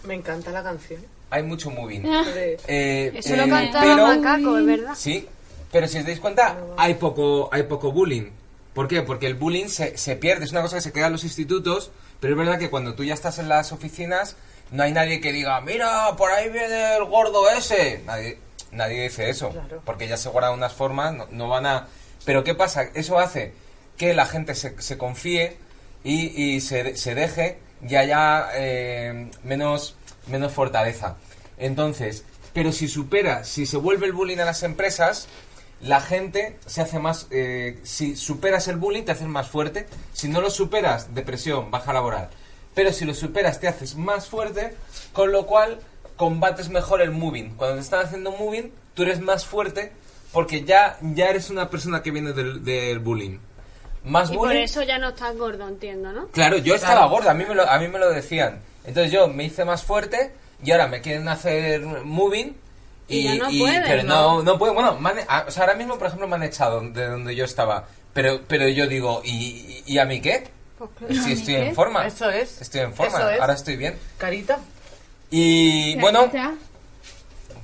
Me 0.05 0.15
encanta 0.15 0.51
la 0.51 0.63
canción. 0.63 1.01
Hay 1.31 1.43
mucho 1.43 1.71
moving. 1.71 2.03
De- 2.03 2.59
Eh, 2.67 3.13
Eso 3.15 3.35
eh, 3.35 3.37
lo 3.37 3.49
cantaba 3.49 3.85
pero- 3.85 4.07
Macaco, 4.07 4.59
es 4.59 4.67
verdad. 4.67 4.95
Sí, 4.97 5.29
pero 5.73 5.87
si 5.89 5.99
os 5.99 6.05
dais 6.07 6.21
cuenta, 6.21 6.57
hay 6.77 6.95
poco, 6.95 7.49
hay 7.53 7.65
poco 7.65 7.93
bullying. 7.93 8.31
¿Por 8.75 8.87
qué? 8.89 9.03
Porque 9.03 9.27
el 9.27 9.35
bullying 9.35 9.67
se, 9.69 9.97
se 9.99 10.17
pierde, 10.17 10.45
es 10.45 10.53
una 10.53 10.63
cosa 10.63 10.77
que 10.77 10.83
se 10.83 10.93
queda 10.93 11.07
en 11.07 11.13
los 11.13 11.25
institutos, 11.25 11.91
pero 12.21 12.35
es 12.35 12.39
verdad 12.39 12.59
que 12.59 12.71
cuando 12.71 12.95
tú 12.95 13.05
ya 13.05 13.15
estás 13.15 13.39
en 13.39 13.49
las 13.49 13.73
oficinas, 13.73 14.37
no 14.71 14.83
hay 14.83 14.93
nadie 14.93 15.21
que 15.21 15.33
diga, 15.33 15.61
mira, 15.61 16.15
por 16.17 16.31
ahí 16.31 16.49
viene 16.51 16.97
el 16.97 17.05
gordo 17.05 17.49
ese. 17.51 18.03
Nadie, 18.07 18.39
nadie 18.71 19.03
dice 19.05 19.31
eso, 19.31 19.51
Claro. 19.51 19.83
porque 19.85 20.07
ya 20.09 20.17
se 20.17 20.29
guardan 20.29 20.53
unas 20.55 20.73
formas, 20.75 21.15
no, 21.15 21.27
no 21.31 21.49
van 21.49 21.67
a... 21.67 21.89
Pero 22.25 22.45
¿qué 22.45 22.55
pasa? 22.55 22.83
Eso 22.95 23.19
hace 23.19 23.53
que 23.97 24.15
la 24.15 24.27
gente 24.27 24.55
se, 24.55 24.81
se 24.81 24.97
confíe 24.99 25.57
y, 26.05 26.27
y 26.55 26.61
se, 26.61 26.97
se 26.97 27.15
deje 27.15 27.59
y 27.87 27.95
haya 27.97 28.49
eh, 28.55 29.31
menos, 29.43 29.97
menos 30.29 30.53
fortaleza. 30.53 31.17
Entonces, 31.59 32.25
pero 32.53 32.71
si 32.73 32.87
supera, 32.89 33.43
si 33.45 33.67
se 33.67 33.77
vuelve 33.77 34.07
el 34.07 34.13
bullying 34.13 34.39
a 34.39 34.45
las 34.45 34.63
empresas, 34.63 35.27
la 35.81 36.01
gente 36.01 36.59
se 36.67 36.81
hace 36.83 36.99
más... 36.99 37.27
eh, 37.31 37.79
si 37.85 38.17
superas 38.17 38.69
el 38.69 38.77
bullying, 38.77 39.05
te 39.05 39.13
haces 39.13 39.27
más 39.29 39.49
fuerte. 39.49 39.87
Si 40.13 40.29
no 40.29 40.41
lo 40.41 40.51
superas, 40.51 41.15
depresión, 41.15 41.71
baja 41.71 41.93
laboral. 41.93 42.29
Pero 42.75 42.93
si 42.93 43.05
lo 43.05 43.15
superas, 43.15 43.61
te 43.61 43.69
haces 43.69 43.95
más 43.97 44.27
fuerte, 44.29 44.75
con 45.13 45.33
lo 45.33 45.47
cual 45.47 45.81
combates 46.17 46.69
mejor 46.69 47.01
el 47.01 47.11
moving. 47.11 47.55
Cuando 47.57 47.77
te 47.77 47.83
están 47.83 48.05
haciendo 48.05 48.33
moving, 48.33 48.73
tú 48.95 49.03
eres 49.05 49.21
más 49.21 49.47
fuerte 49.47 49.93
porque 50.33 50.65
ya, 50.65 50.99
ya 51.01 51.31
eres 51.31 51.49
una 51.51 51.71
persona 51.71 52.03
que 52.03 52.11
viene 52.11 52.33
del, 52.33 52.65
del 52.65 52.99
bullying. 52.99 53.39
Más 54.05 54.31
Y 54.31 54.35
por 54.37 54.49
bullying. 54.49 54.63
eso 54.63 54.83
ya 54.83 54.99
no 54.99 55.09
estás 55.11 55.37
gordo, 55.37 55.67
entiendo, 55.67 56.13
¿no? 56.13 56.29
Claro, 56.29 56.59
yo 56.59 56.75
estaba 56.75 57.07
gorda, 57.07 57.31
a 57.33 57.35
mí, 57.35 57.45
me 57.49 57.55
lo, 57.55 57.69
a 57.69 57.79
mí 57.79 57.89
me 57.89 57.99
lo 57.99 58.11
decían. 58.11 58.61
Entonces 58.85 59.13
yo 59.13 59.29
me 59.29 59.45
hice 59.45 59.65
más 59.65 59.83
fuerte 59.85 60.33
y 60.63 60.71
ahora 60.71 60.87
me 60.87 61.01
quieren 61.01 61.29
hacer 61.29 61.81
moving. 62.05 62.57
Y 63.09 63.23
ya 63.25 63.35
no 63.37 63.47
puedes, 63.49 63.81
pero 63.87 64.03
¿no? 64.03 64.15
no, 64.39 64.43
no 64.43 64.59
puedo. 64.59 64.75
Bueno, 64.75 64.99
o 65.47 65.51
sea, 65.51 65.63
ahora 65.65 65.75
mismo, 65.75 65.97
por 65.99 66.09
ejemplo, 66.09 66.29
me 66.29 66.37
han 66.37 66.43
echado 66.43 66.81
de 66.81 67.07
donde 67.07 67.35
yo 67.35 67.45
estaba. 67.45 67.87
Pero, 68.13 68.41
pero 68.47 68.69
yo 68.69 68.87
digo, 68.87 69.23
¿y, 69.25 69.83
y, 69.87 69.95
y 69.95 69.99
a 69.99 70.05
mí 70.05 70.21
qué? 70.21 70.49
Si 71.11 71.33
estoy 71.33 71.57
en 71.57 71.75
forma. 71.75 72.07
Eso 72.07 72.29
es. 72.31 72.61
Estoy 72.61 72.83
en 72.83 72.95
forma, 72.95 73.19
Eso 73.19 73.31
es. 73.31 73.41
ahora 73.41 73.55
estoy 73.55 73.77
bien. 73.77 73.97
Carita. 74.19 74.59
Y 75.31 75.97
bueno, 76.01 76.31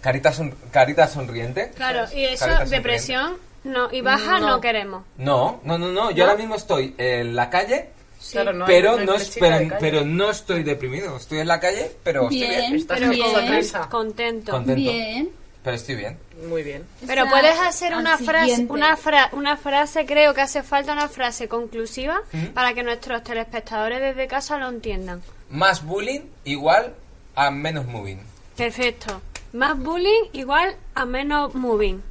carita, 0.00 0.32
son- 0.32 0.54
carita 0.70 1.06
sonriente. 1.08 1.70
Claro, 1.76 2.06
y 2.14 2.24
eso, 2.24 2.46
depresión 2.68 3.36
no, 3.64 3.88
y 3.92 4.00
baja 4.02 4.38
no, 4.40 4.48
No. 4.48 4.60
queremos. 4.60 5.04
No, 5.16 5.60
no, 5.64 5.78
no, 5.78 5.88
no. 5.88 6.10
Yo 6.10 6.24
ahora 6.24 6.36
mismo 6.36 6.54
estoy 6.56 6.94
en 6.98 7.34
la 7.36 7.48
calle, 7.50 7.88
Claro, 8.33 8.52
no 8.52 8.64
hay- 8.64 8.73
pero, 8.73 8.99
no 8.99 9.14
pero, 9.38 9.76
pero 9.81 10.04
no 10.04 10.31
estoy 10.31 10.62
deprimido. 10.62 11.16
Estoy 11.16 11.38
en 11.40 11.49
la 11.49 11.61
calle, 11.61 11.90
pero 12.02 12.23
estoy 12.25 12.38
Bien. 12.38 12.75
Estás 12.76 12.99
Pero 12.99 13.11
Bien. 13.11 13.71
con 13.73 13.88
contento. 13.88 14.61
Bien. 14.61 15.31
Pero 15.62 15.76
estoy 15.76 15.95
bien. 15.97 16.19
Muy 16.49 16.62
bien. 16.62 16.85
Pero 17.07 17.26
puedes 17.28 17.59
hacer 17.59 17.95
una 17.97 18.19
frase, 18.19 18.66
una, 18.69 18.97
fra- 18.99 19.31
una 19.33 19.57
frase, 19.57 20.04
creo 20.04 20.35
que 20.35 20.43
hace 20.43 20.62
falta 20.62 20.93
una 20.93 21.09
frase 21.09 21.49
conclusiva 21.49 22.21
para 22.52 22.75
que 22.75 22.83
nuestros 22.83 23.23
telespectadores 23.25 24.00
desde 24.00 24.26
casa 24.26 24.59
lo 24.59 24.69
entiendan. 24.69 25.23
Más 25.50 25.85
bullying 25.85 26.21
igual 26.45 26.93
a 27.35 27.50
menos 27.50 27.87
moving. 27.87 28.21
Perfecto. 28.57 29.23
Más 29.54 29.78
bullying 29.78 30.25
igual 30.33 30.76
a 30.95 31.07
menos 31.07 31.54
moving. 31.54 32.02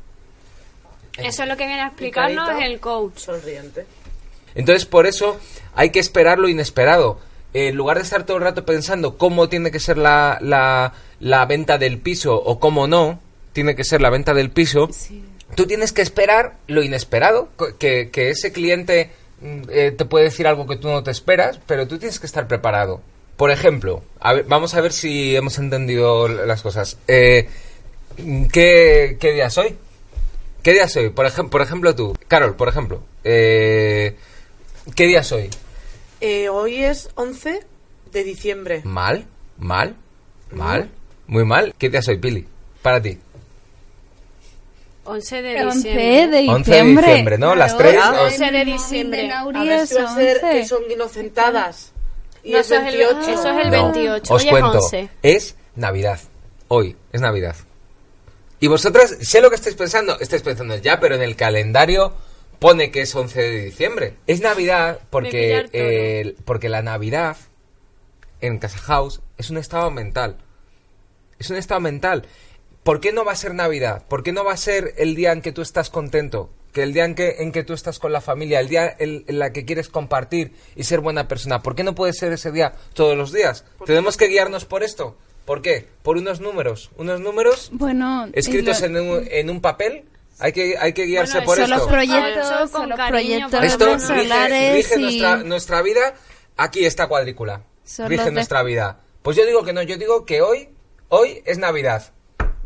Eso 1.18 1.44
es 1.44 1.50
lo 1.50 1.56
que 1.56 1.68
viene 1.68 1.82
a 1.82 1.88
explicarnos 1.88 2.50
el 2.60 2.80
coach. 2.80 3.18
Sonriente. 3.20 3.86
Entonces, 4.56 4.86
por 4.86 5.06
eso 5.08 5.40
hay 5.76 5.90
que 5.92 6.00
esperar 6.00 6.40
lo 6.40 6.50
inesperado. 6.50 7.20
En 7.54 7.76
lugar 7.76 7.98
de 7.98 8.04
estar 8.04 8.26
todo 8.26 8.38
el 8.38 8.44
rato 8.44 8.66
pensando 8.66 9.18
cómo 9.18 9.48
tiene 9.50 9.70
que 9.72 9.80
ser 9.80 9.98
la, 9.98 10.40
la, 10.42 10.94
la 11.20 11.46
venta 11.46 11.78
del 11.78 12.00
piso 12.00 12.36
o 12.36 12.60
cómo 12.60 12.88
no 12.88 13.20
tiene 13.54 13.76
que 13.76 13.84
ser 13.84 14.02
la 14.02 14.10
venta 14.10 14.34
del 14.34 14.50
piso, 14.50 14.90
tú 15.56 15.68
tienes 15.68 15.94
que 15.94 16.02
esperar 16.02 16.56
lo 16.68 16.82
inesperado, 16.82 17.50
que, 17.78 18.10
que 18.10 18.30
ese 18.32 18.52
cliente 18.52 19.12
mm, 19.42 19.62
eh, 19.70 19.92
te 19.96 20.06
puede 20.06 20.26
decir 20.26 20.48
algo 20.48 20.66
que 20.66 20.78
tú 20.78 20.88
no 20.88 21.04
te 21.04 21.12
esperas, 21.12 21.60
pero 21.68 21.88
tú 21.88 22.00
tienes 22.00 22.20
que 22.20 22.26
estar 22.26 22.48
preparado. 22.48 23.02
Por 23.38 23.52
ejemplo, 23.52 24.02
a 24.20 24.34
ver, 24.34 24.46
vamos 24.46 24.74
a 24.74 24.82
ver 24.82 24.92
si 24.92 25.36
hemos 25.36 25.60
entendido 25.60 26.28
las 26.28 26.64
cosas. 26.64 26.98
Eh, 27.08 27.48
¿qué, 28.52 29.18
¿Qué 29.20 29.32
día 29.34 29.48
es 29.48 29.58
hoy? 29.58 29.76
¿Qué 30.64 30.72
día 30.74 30.86
es 30.86 30.96
hoy? 30.96 31.10
Por, 31.10 31.28
ejem- 31.28 31.50
por 31.50 31.62
ejemplo, 31.62 31.94
tú, 31.96 32.16
Carol, 32.28 32.56
por 32.56 32.68
ejemplo. 32.70 33.04
Eh, 33.24 34.16
¿Qué 34.96 35.06
día 35.08 35.22
es 35.22 35.32
hoy? 35.32 35.50
Eh, 36.22 36.50
hoy 36.50 36.84
es 36.84 37.10
11 37.16 37.62
de 38.12 38.24
diciembre. 38.24 38.82
¿Mal? 38.84 39.26
¿Mal? 39.58 39.96
¿Mal? 40.52 40.90
¿Muy 41.28 41.46
mal? 41.46 41.74
¿Qué 41.78 41.90
día 41.90 42.00
es 42.00 42.08
hoy, 42.08 42.18
Pili? 42.18 42.46
Para 42.82 43.02
ti. 43.02 43.18
11 45.06 45.42
de 45.42 45.66
11 45.66 45.76
diciembre. 45.76 46.04
de 46.04 46.50
11 46.50 46.72
de 46.72 46.78
diciembre. 46.78 47.08
diciembre, 47.08 47.38
¿no? 47.38 47.56
Las 47.56 47.74
Claro, 47.74 47.90
tres, 47.90 48.04
el 48.40 48.44
11 48.44 48.52
de 48.58 48.66
diciembre. 48.66 49.32
A 49.32 49.46
ver 49.64 49.72
es 49.72 49.90
si 49.90 49.96
va 49.96 50.04
a 50.12 50.16
ser 50.16 50.36
11. 50.44 50.52
que 50.60 50.66
son 50.66 50.92
inocentadas. 50.92 51.92
Y 52.44 52.52
No, 52.52 52.58
es 52.60 52.66
eso, 52.72 52.76
es 52.76 52.94
el, 52.94 52.98
28. 53.00 53.32
eso 53.32 53.50
es 53.50 53.66
el 53.66 53.72
No, 53.72 53.92
28. 53.92 54.34
Os 54.34 54.42
Hoy 54.42 54.48
es 54.48 54.52
cuento, 54.52 54.80
11. 54.80 55.10
es 55.24 55.56
Navidad. 55.76 56.20
Hoy 56.70 56.96
es 57.12 57.22
Navidad. 57.22 57.56
Y 58.60 58.68
vosotras, 58.68 59.18
sé 59.22 59.42
lo 59.42 59.50
que 59.50 59.56
estáis 59.56 59.76
pensando. 59.76 60.18
Estáis 60.20 60.42
pensando, 60.42 60.78
ya, 60.78 61.00
pero 61.00 61.16
en 61.16 61.22
el 61.22 61.36
calendario 61.36 62.14
pone 62.64 62.92
que 62.92 63.02
es 63.02 63.14
11 63.14 63.42
de 63.42 63.62
diciembre. 63.66 64.14
Es 64.26 64.40
Navidad 64.40 65.00
porque, 65.10 65.66
el- 65.74 66.36
porque 66.46 66.70
la 66.70 66.82
Navidad 66.82 67.36
en 68.40 68.58
Casa 68.58 68.78
House 68.80 69.22
es 69.38 69.50
un 69.50 69.58
estado 69.58 69.92
mental. 69.92 70.38
Es 71.40 71.50
un 71.50 71.58
estado 71.58 71.82
mental. 71.82 72.26
¿Por 72.84 73.02
qué 73.02 73.12
no 73.12 73.26
va 73.26 73.34
a 73.34 73.36
ser 73.36 73.54
Navidad? 73.54 74.06
¿Por 74.08 74.24
qué 74.24 74.32
no 74.32 74.46
va 74.46 74.54
a 74.54 74.58
ser 74.58 74.94
el 74.98 75.14
día 75.16 75.34
en 75.34 75.42
que 75.42 75.52
tú 75.52 75.62
estás 75.62 75.90
contento? 75.90 76.50
Que 76.72 76.84
el 76.84 76.94
día 76.94 77.04
en 77.06 77.16
que, 77.16 77.36
en 77.40 77.52
que 77.52 77.64
tú 77.64 77.74
estás 77.74 78.00
con 78.00 78.14
la 78.14 78.22
familia, 78.22 78.60
el 78.62 78.70
día 78.70 78.96
en, 78.98 79.26
en 79.28 79.40
la 79.40 79.52
que 79.52 79.66
quieres 79.66 79.90
compartir 79.90 80.54
y 80.76 80.84
ser 80.86 81.02
buena 81.02 81.28
persona. 81.28 81.62
¿Por 81.62 81.76
qué 81.76 81.84
no 81.84 81.96
puede 81.96 82.14
ser 82.14 82.32
ese 82.32 82.52
día 82.52 82.74
todos 82.94 83.16
los 83.18 83.32
días? 83.34 83.66
¿Tenemos 83.86 84.16
que 84.18 84.28
guiarnos 84.28 84.64
por 84.66 84.84
esto? 84.84 85.18
¿Por 85.46 85.62
qué? 85.62 85.86
Por 86.02 86.16
unos 86.18 86.40
números. 86.40 86.92
Unos 86.98 87.20
números 87.20 87.70
Bueno, 87.74 88.30
escritos 88.34 88.80
lo- 88.80 88.86
en 88.88 88.98
un, 88.98 89.28
en 89.30 89.50
un 89.50 89.60
papel. 89.62 90.06
Hay 90.40 90.52
que, 90.52 90.76
hay 90.78 90.94
que 90.94 91.04
guiarse 91.06 91.34
Bueno, 91.40 91.46
por 91.46 91.58
solo 91.58 91.76
esto. 91.76 91.88
proyectos, 91.88 92.46
Eso 92.52 92.60
con 92.72 92.82
solo 92.84 92.96
cariño, 92.96 93.50
proyectos 93.50 93.64
Esto 93.64 93.86
rige, 93.86 94.00
solares 94.24 94.74
rige 94.76 94.96
y... 94.96 95.02
nuestra, 95.02 95.36
nuestra 95.38 95.82
vida. 95.82 96.14
Aquí 96.58 96.86
esta 96.86 97.08
cuadrícula. 97.08 97.62
Son 97.84 98.08
rige 98.08 98.18
los 98.18 98.26
de- 98.26 98.32
nuestra 98.32 98.64
vida. 98.64 99.00
Pues 99.22 99.38
yo 99.38 99.46
digo 99.46 99.64
que 99.64 99.74
no, 99.74 99.82
yo 99.84 99.98
digo 99.98 100.26
que 100.26 100.42
hoy, 100.42 100.70
hoy 101.10 101.42
es 101.46 101.58
Navidad. 101.58 102.12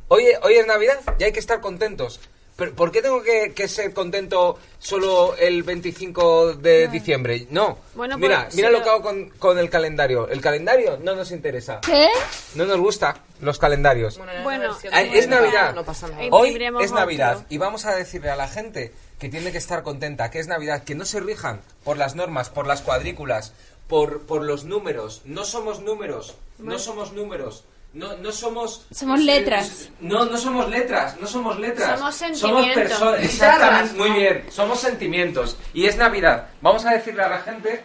Hoy, 0.08 0.26
hoy 0.42 0.54
es 0.56 0.66
Navidad 0.66 1.00
y 1.20 1.24
hay 1.26 1.32
que 1.32 1.40
estar 1.40 1.60
contentos. 1.62 2.20
Pero 2.58 2.74
¿por 2.74 2.92
qué 2.92 3.02
tengo 3.04 3.22
que, 3.22 3.54
que 3.54 3.68
ser 3.68 3.94
contento 3.94 4.58
solo 4.80 5.36
el 5.38 5.62
25 5.64 6.56
de 6.56 6.88
diciembre? 6.88 7.46
No. 7.52 7.78
Bueno, 7.94 8.18
mira, 8.18 8.46
pues, 8.46 8.56
mira 8.56 8.68
si 8.68 8.72
lo 8.74 8.80
lo- 8.80 8.84
que 8.84 8.90
hago 8.90 9.02
con, 9.04 9.30
con 9.30 9.60
el 9.60 9.70
calendario. 9.70 10.28
El 10.28 10.42
calendario 10.42 10.98
no 11.02 11.16
nos 11.16 11.32
interesa. 11.32 11.82
¿Qué? 11.86 12.10
No 12.56 12.66
nos 12.66 12.78
gusta 12.80 13.22
los 13.42 13.60
calendarios. 13.60 14.18
Bueno, 14.44 14.76
Ah, 14.92 15.02
es 15.04 15.28
Navidad. 15.28 15.76
No 15.76 15.86
pasa 15.86 16.08
nada. 16.08 16.24
Hoy 16.32 16.58
es 16.82 16.92
Navidad 16.92 17.36
otro. 17.38 17.46
y 17.50 17.58
vamos 17.60 17.86
a 17.86 17.96
decirle 17.96 18.32
a 18.32 18.36
la 18.36 18.48
gente 18.48 18.92
que 19.20 19.30
tiene 19.30 19.52
que 19.52 19.60
estar 19.60 19.84
contenta, 19.84 20.32
que 20.32 20.40
es 20.40 20.48
Navidad, 20.48 20.84
que 20.84 20.96
no 20.96 21.06
se 21.06 21.20
rijan 21.20 21.62
por 21.84 21.98
las 21.98 22.16
normas, 22.16 22.50
por 22.50 22.66
las 22.66 22.82
cuadrículas, 22.82 23.54
por, 23.88 24.22
por 24.24 24.44
los 24.44 24.64
números. 24.66 25.22
No 25.26 25.46
somos 25.46 25.82
números, 25.82 26.36
no 26.58 26.80
somos 26.80 27.14
números. 27.14 27.66
No, 27.98 28.16
no 28.18 28.32
somos... 28.32 28.86
Somos 28.92 29.20
letras. 29.20 29.90
No, 30.00 30.26
no 30.26 30.38
somos 30.38 30.70
letras, 30.70 31.20
no 31.20 31.26
somos 31.26 31.58
letras. 31.60 31.98
Somos 31.98 32.16
Somos 32.16 32.16
sentimientos. 32.16 32.74
personas. 32.76 33.24
Exactamente, 33.24 33.94
muy 33.98 34.12
bien. 34.12 34.46
Somos 34.52 34.80
sentimientos. 34.80 35.58
Y 35.74 35.86
es 35.86 35.98
Navidad. 35.98 36.50
Vamos 36.62 36.86
a 36.86 36.92
decirle 36.92 37.24
a 37.24 37.30
la 37.30 37.40
gente, 37.40 37.84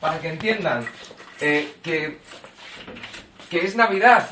para 0.00 0.18
que 0.18 0.28
entiendan, 0.28 0.86
eh, 1.40 1.74
que 1.82 2.18
que 3.50 3.64
es 3.66 3.74
Navidad, 3.74 4.30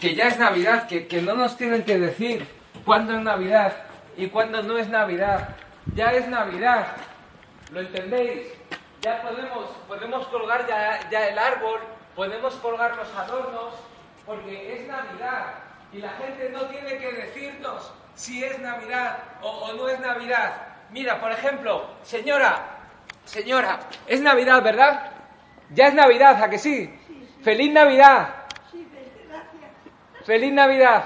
que 0.00 0.14
ya 0.14 0.28
es 0.28 0.38
Navidad, 0.38 0.86
que, 0.86 1.08
que 1.08 1.22
no 1.22 1.34
nos 1.34 1.56
tienen 1.56 1.82
que 1.84 1.98
decir 1.98 2.46
cuándo 2.84 3.14
es 3.14 3.22
Navidad 3.22 3.74
y 4.16 4.28
cuándo 4.28 4.62
no 4.62 4.76
es 4.76 4.88
Navidad. 4.88 5.56
Ya 5.94 6.12
es 6.12 6.28
Navidad, 6.28 6.88
¿lo 7.72 7.80
entendéis? 7.80 8.48
Ya 9.00 9.22
podemos, 9.22 9.70
podemos 9.88 10.26
colgar 10.28 10.68
ya, 10.68 11.00
ya 11.10 11.28
el 11.28 11.38
árbol, 11.38 11.80
podemos 12.14 12.54
colgar 12.56 12.94
los 12.96 13.08
adornos, 13.16 13.72
porque 14.28 14.74
es 14.74 14.86
Navidad 14.86 15.54
y 15.90 15.98
la 15.98 16.10
gente 16.10 16.50
no 16.50 16.66
tiene 16.66 16.98
que 16.98 17.12
decirnos 17.14 17.90
si 18.14 18.44
es 18.44 18.58
Navidad 18.58 19.16
o, 19.40 19.48
o 19.48 19.72
no 19.72 19.88
es 19.88 19.98
Navidad. 20.00 20.52
Mira, 20.90 21.18
por 21.18 21.32
ejemplo, 21.32 21.94
señora, 22.02 22.60
señora, 23.24 23.80
es 24.06 24.20
Navidad, 24.20 24.62
¿verdad? 24.62 25.12
Ya 25.70 25.88
es 25.88 25.94
Navidad, 25.94 26.42
¿a 26.42 26.50
que 26.50 26.58
sí? 26.58 26.94
¡Feliz 27.42 27.72
Navidad! 27.72 28.28
¡Feliz 30.26 30.52
Navidad! 30.52 31.04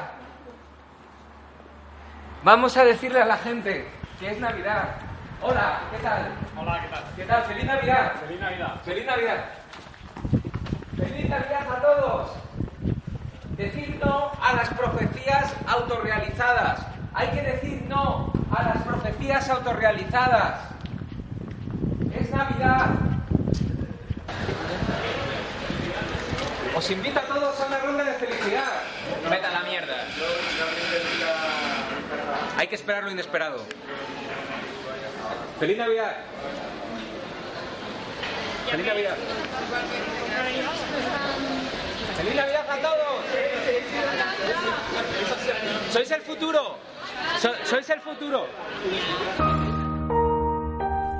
Vamos 2.42 2.76
a 2.76 2.84
decirle 2.84 3.22
a 3.22 3.26
la 3.26 3.36
gente 3.36 3.86
que 4.18 4.30
es 4.32 4.40
Navidad. 4.40 4.96
Hola, 5.40 5.82
¿qué 5.92 5.98
tal? 5.98 6.28
Hola, 6.58 6.80
¿qué 6.82 6.88
tal? 6.88 7.04
¿Qué 7.14 7.24
tal? 7.24 7.44
¡Feliz 7.44 7.64
Navidad! 7.66 8.14
Feliz 8.20 8.40
Navidad. 8.40 8.80
¡Feliz 8.84 9.06
Navidad! 9.06 9.44
¡Feliz 10.96 11.28
Navidad 11.28 11.70
a 11.70 11.80
todos! 11.80 12.41
Decir 13.62 13.96
no 14.04 14.32
a 14.42 14.54
las 14.54 14.70
profecías 14.70 15.52
autorrealizadas. 15.68 16.80
Hay 17.14 17.28
que 17.28 17.42
decir 17.42 17.84
no 17.88 18.32
a 18.50 18.62
las 18.64 18.82
profecías 18.82 19.48
autorrealizadas. 19.48 20.62
Es 22.12 22.28
Navidad. 22.30 22.86
Os 26.74 26.90
invito 26.90 27.20
a 27.20 27.22
todos 27.22 27.60
a 27.60 27.66
una 27.66 27.78
ronda 27.78 28.02
de 28.02 28.14
felicidad. 28.14 28.82
Vete 29.30 29.46
a 29.46 29.50
la 29.52 29.60
mierda. 29.60 30.06
Hay 32.58 32.66
que 32.66 32.74
esperar 32.74 33.04
lo 33.04 33.12
inesperado. 33.12 33.64
¡Feliz 35.60 35.78
Navidad! 35.78 36.16
¡Feliz 38.68 38.86
Navidad! 38.86 39.16
¡Feliz 42.16 42.34
Navidad 42.34 42.66
a 42.70 42.76
todos! 42.76 43.24
¡Sois 45.92 46.10
el 46.10 46.20
futuro! 46.22 46.76
So- 47.40 47.50
¡Sois 47.64 47.88
el 47.90 48.00
futuro! 48.00 48.46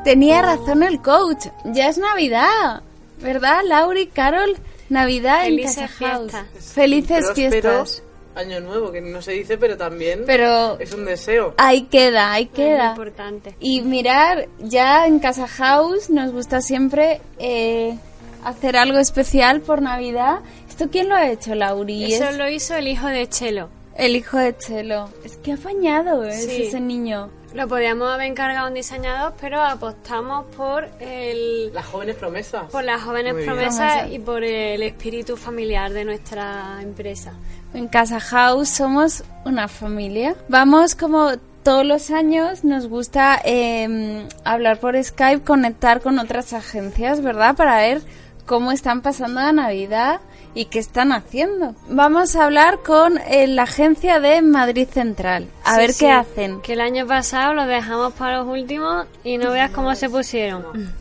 Tenía 0.04 0.42
razón 0.42 0.82
el 0.82 1.00
coach. 1.00 1.46
Ya 1.64 1.88
es 1.88 1.98
Navidad. 1.98 2.82
¿Verdad, 3.18 3.60
Lauri, 3.64 4.06
Carol? 4.08 4.56
Navidad 4.88 5.42
Felices 5.42 5.76
en 5.78 5.82
Casa 5.86 5.94
House. 6.06 6.30
fiestas. 6.32 6.72
Felices 6.74 7.32
fiestas. 7.34 8.02
Año 8.34 8.60
nuevo, 8.60 8.90
que 8.90 9.00
no 9.02 9.20
se 9.20 9.32
dice, 9.32 9.58
pero 9.58 9.76
también 9.76 10.22
Pero 10.26 10.78
es 10.80 10.92
un 10.94 11.04
deseo. 11.04 11.52
ahí 11.58 11.82
queda, 11.82 12.32
ahí 12.32 12.44
Es 12.44 12.58
muy 12.58 12.66
queda. 12.66 12.90
importante. 12.90 13.54
Y 13.60 13.82
mirar, 13.82 14.48
ya 14.58 15.06
en 15.06 15.18
Casa 15.18 15.46
House 15.46 16.08
nos 16.08 16.32
gusta 16.32 16.62
siempre 16.62 17.20
eh, 17.38 17.96
hacer 18.44 18.76
algo 18.76 18.98
especial 18.98 19.60
por 19.60 19.82
Navidad. 19.82 20.40
¿Esto 20.68 20.88
quién 20.90 21.08
lo 21.08 21.14
ha 21.14 21.28
hecho, 21.28 21.54
Lauri? 21.54 22.12
Eso 22.14 22.24
Es 22.24 22.36
lo 22.38 22.48
hizo 22.48 22.74
el 22.74 22.88
hijo 22.88 23.06
de 23.06 23.28
Chelo. 23.28 23.68
el 23.96 24.16
hijo 24.16 24.38
de 24.38 24.56
Chelo. 24.56 25.08
Es 25.24 25.36
que 25.36 25.52
apañado 25.52 26.24
es 26.24 26.44
Sí. 26.46 26.62
ese 26.62 26.80
niño. 26.80 27.28
Lo 27.54 27.68
podíamos 27.68 28.10
haber 28.10 28.28
encargado 28.28 28.64
a 28.64 28.68
un 28.70 28.74
diseñador, 28.74 29.34
pero 29.38 29.60
apostamos 29.60 30.46
por 30.56 30.88
el 31.00 31.70
Las 31.74 31.84
jóvenes 31.84 32.16
promesas. 32.16 32.64
por 32.70 32.82
las 32.82 33.02
jóvenes 33.02 33.34
Muy 33.34 33.44
promesas 33.44 33.92
Promesas. 33.98 34.12
y 34.12 34.18
por 34.20 34.42
el 34.42 34.82
espíritu 34.82 35.36
familiar 35.36 35.92
de 35.92 36.06
nuestra 36.06 36.78
empresa. 36.80 37.34
En 37.74 37.88
Casa 37.88 38.20
House 38.20 38.70
somos 38.70 39.22
una 39.44 39.68
familia. 39.68 40.34
Vamos 40.48 40.94
como 40.94 41.32
todos 41.62 41.84
los 41.84 42.10
años, 42.10 42.64
nos 42.64 42.88
gusta 42.88 43.40
eh, 43.44 44.26
hablar 44.44 44.78
por 44.80 45.00
Skype, 45.02 45.44
conectar 45.44 46.00
con 46.00 46.18
otras 46.18 46.54
agencias, 46.54 47.20
¿verdad? 47.22 47.54
Para 47.54 47.76
ver 47.76 48.00
cómo 48.46 48.72
están 48.72 49.00
pasando 49.02 49.40
la 49.40 49.52
Navidad 49.52 50.20
y 50.54 50.66
qué 50.66 50.78
están 50.78 51.12
haciendo. 51.12 51.74
Vamos 51.88 52.36
a 52.36 52.44
hablar 52.44 52.80
con 52.84 53.18
eh, 53.18 53.46
la 53.46 53.62
agencia 53.62 54.20
de 54.20 54.42
Madrid 54.42 54.86
Central, 54.92 55.48
a 55.64 55.72
Sí, 55.74 55.78
ver 55.80 55.92
sí, 55.92 56.04
qué 56.04 56.10
hacen. 56.12 56.60
Que 56.60 56.74
el 56.74 56.80
año 56.80 57.06
pasado 57.06 57.54
los 57.54 57.66
dejamos 57.66 58.12
para 58.14 58.38
los 58.38 58.48
últimos 58.48 59.06
y 59.24 59.38
no 59.38 59.50
veas 59.50 59.70
cómo 59.70 59.94
se 59.94 60.10
pusieron. 60.10 60.92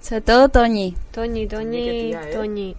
Sobre 0.00 0.20
todo 0.20 0.48
Toñi. 0.48 0.94
Toñi, 1.10 1.48
Toñi, 1.48 2.12
¿eh? 2.12 2.30
Toñi. 2.32 2.76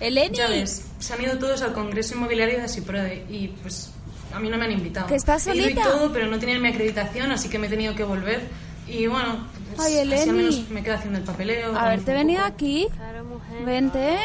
Eleni, 0.00 0.36
Ya 0.36 0.48
ves, 0.48 0.84
se 0.98 1.14
han 1.14 1.22
ido 1.22 1.38
todos 1.38 1.62
al 1.62 1.72
Congreso 1.72 2.14
Inmobiliario 2.14 2.56
de 2.58 2.64
Asiprode 2.64 3.24
y 3.28 3.48
pues 3.48 3.92
a 4.34 4.40
mí 4.40 4.48
no 4.48 4.56
me 4.56 4.64
han 4.64 4.72
invitado. 4.72 5.06
¿Que 5.06 5.14
estás 5.14 5.46
He 5.46 5.54
ido 5.54 5.68
y 5.68 5.74
solita? 5.74 5.82
todo, 5.84 6.12
pero 6.12 6.26
no 6.26 6.38
tenían 6.38 6.60
mi 6.62 6.68
acreditación, 6.68 7.30
así 7.30 7.48
que 7.48 7.58
me 7.58 7.66
he 7.66 7.70
tenido 7.70 7.94
que 7.94 8.02
volver. 8.04 8.40
Y 8.86 9.06
bueno, 9.06 9.46
pues, 9.76 9.80
Ay, 9.88 9.92
así 9.98 10.00
al 10.02 10.12
Eleni. 10.12 10.32
menos 10.32 10.68
me 10.70 10.82
quedo 10.82 10.94
haciendo 10.96 11.18
el 11.18 11.24
papeleo. 11.24 11.68
a 11.68 11.72
conozco 11.72 11.88
ver, 11.90 12.04
te 12.04 12.10
he 12.10 12.14
un 12.14 12.20
venido 12.20 12.42
poco. 12.42 12.54
aquí. 12.54 12.88
Claro, 12.96 13.24
mujer. 13.24 13.64
Vente. 13.64 14.18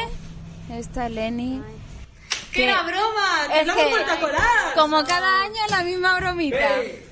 Está 0.70 1.06
Eleni. 1.06 1.62
¡Que 2.52 2.64
era 2.64 2.82
broma! 2.82 3.46
Es 3.52 3.60
¡Que 3.60 3.64
lo 3.66 3.72
hemos 3.74 3.90
vuelto 3.90 4.12
a 4.12 4.20
colar! 4.20 4.74
Como 4.74 5.04
cada 5.04 5.42
año 5.42 5.60
la 5.70 5.82
misma 5.84 6.18
bromita. 6.18 6.56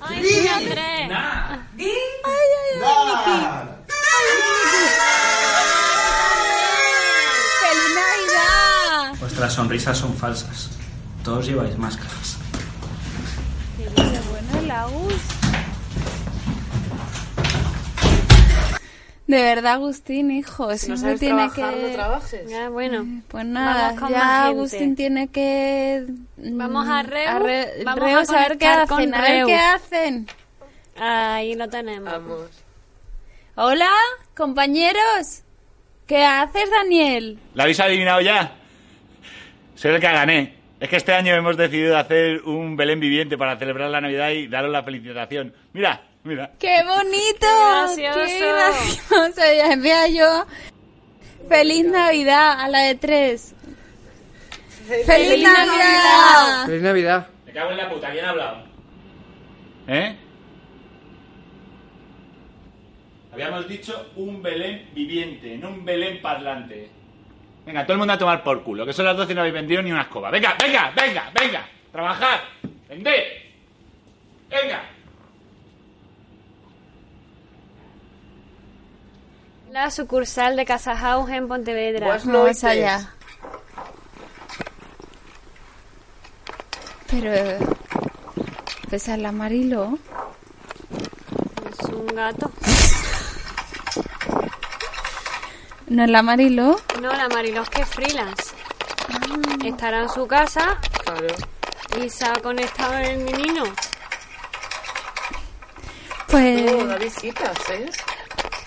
Ay, 0.01 0.23
sí, 0.23 0.47
Andrés. 0.47 1.09
¡Feliz 7.61 7.95
Navidad! 7.95 9.15
Vuestras 9.19 9.53
sonrisas 9.53 9.97
son 9.97 10.15
falsas. 10.15 10.69
Todos 11.23 11.45
lleváis 11.45 11.77
máscaras. 11.77 12.37
Qué 13.77 13.89
bueno 14.29 14.59
el 14.59 14.71
Agus. 14.71 15.13
De 19.27 19.43
verdad, 19.43 19.73
Agustín, 19.73 20.31
hijo, 20.31 20.73
Si 20.77 20.89
no 20.89 20.95
sabes 20.97 21.19
tiene 21.19 21.35
trabajar, 21.49 21.73
que... 21.75 21.81
no 21.81 21.89
trabajes. 21.93 22.49
Ya, 22.49 22.69
bueno. 22.69 23.05
Pues 23.27 23.45
nada, 23.45 23.93
ya. 24.09 24.45
Agustín 24.45 24.95
tiene 24.95 25.27
que... 25.27 26.05
mm, 26.37 26.57
Vamos 26.57 26.87
a 26.87 27.03
Reus, 27.03 27.43
Re- 27.43 27.83
vamos 27.83 28.03
Reus, 28.05 28.29
a 28.29 28.33
a 28.43 28.47
ver 28.47 28.57
qué 28.57 28.65
conectar 28.65 28.87
con 28.87 28.99
hacen, 28.99 29.13
a 29.15 29.21
ver 29.21 29.31
Reus. 29.31 29.47
qué 29.47 29.55
hacen. 29.55 30.27
Ahí 30.97 31.55
lo 31.55 31.67
tenemos. 31.67 32.09
Vamos. 32.11 32.63
Hola, 33.55 33.89
compañeros. 34.35 35.43
¿Qué 36.07 36.23
haces, 36.23 36.69
Daniel? 36.71 37.37
¿La 37.53 37.63
habéis 37.63 37.79
adivinado 37.81 38.21
ya? 38.21 38.55
Soy 39.75 39.91
el 39.93 39.99
que 39.99 40.07
gané. 40.07 40.53
Es 40.79 40.87
que 40.89 40.95
este 40.95 41.11
año 41.13 41.33
hemos 41.35 41.57
decidido 41.57 41.97
hacer 41.97 42.43
un 42.43 42.77
Belén 42.77 42.99
viviente 43.01 43.37
para 43.37 43.57
celebrar 43.57 43.89
la 43.89 43.99
Navidad 43.99 44.29
y 44.29 44.47
daros 44.47 44.71
la 44.71 44.83
felicitación. 44.83 45.53
Mira, 45.73 46.01
mira. 46.27 46.51
¡Qué 46.59 46.83
bonito! 46.83 47.47
¡Qué 47.95 48.01
gracioso! 48.01 48.25
¡Qué 48.25 48.39
gracioso! 48.39 49.41
Ya 49.57 49.75
vea 49.75 50.07
yo. 50.07 50.45
¡Feliz 51.49 51.85
Navidad 51.85 52.59
a 52.59 52.67
la 52.67 52.79
de 52.79 52.95
tres! 52.95 53.55
¡Feliz, 54.87 55.43
Navidad! 55.43 56.65
¡Feliz 56.65 56.81
Navidad! 56.81 57.27
Me 57.45 57.51
cago 57.51 57.71
en 57.71 57.77
la 57.77 57.89
puta, 57.89 58.11
¿quién 58.11 58.25
ha 58.25 58.29
hablado? 58.29 58.63
¿Eh? 59.87 60.15
Habíamos 63.33 63.67
dicho 63.67 64.11
un 64.15 64.41
Belén 64.41 64.89
viviente, 64.93 65.57
no 65.57 65.69
un 65.69 65.85
Belén 65.85 66.21
parlante. 66.21 66.89
Venga, 67.65 67.83
todo 67.83 67.93
el 67.93 67.99
mundo 67.99 68.13
a 68.13 68.17
tomar 68.17 68.43
por 68.43 68.63
culo, 68.63 68.85
que 68.85 68.93
son 68.93 69.05
las 69.05 69.17
12 69.17 69.31
y 69.31 69.35
no 69.35 69.41
habéis 69.41 69.53
vendido 69.53 69.81
ni 69.81 69.91
una 69.91 70.03
escoba. 70.03 70.31
Venga, 70.31 70.55
venga, 70.61 70.91
venga, 70.95 71.31
venga. 71.39 71.67
Trabajar. 71.91 72.41
Vender. 72.87 73.23
Venga. 74.49 74.96
La 79.77 79.91
sucursal 79.91 80.55
de 80.55 80.65
Casa 80.65 80.97
House 80.97 81.29
en 81.29 81.47
Pontevedra. 81.47 82.07
Buenas 82.07 82.25
noites. 82.25 82.63
allá. 82.63 83.13
Pero... 87.11 87.31
¿Esa 88.89 89.13
es 89.13 89.19
la 89.21 89.31
Marilo? 89.31 89.99
Es 91.69 91.89
un 91.89 92.07
gato. 92.07 92.51
¿No 95.89 96.05
es 96.05 96.09
la 96.09 96.23
Marilo? 96.23 96.81
No, 96.99 97.13
la 97.13 97.29
Marilós 97.29 97.69
que 97.69 97.83
es 97.83 97.87
freelance. 97.87 98.55
Ah. 99.09 99.19
Estará 99.63 100.01
en 100.01 100.09
su 100.09 100.25
casa 100.25 100.79
Claro. 101.05 101.27
y 102.03 102.09
se 102.09 102.25
ha 102.25 102.33
conectado 102.41 102.97
el 102.97 103.19
menino. 103.19 103.63
Pues... 106.25 106.87
Da 106.87 106.97
visitas, 106.97 107.69
¿eh? 107.69 107.87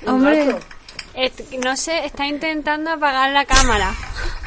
Un 0.02 0.08
Hombre. 0.08 0.46
gato. 0.46 0.60
No 1.62 1.76
sé, 1.76 2.04
está 2.06 2.26
intentando 2.26 2.90
apagar 2.90 3.32
la 3.32 3.44
cámara. 3.44 3.94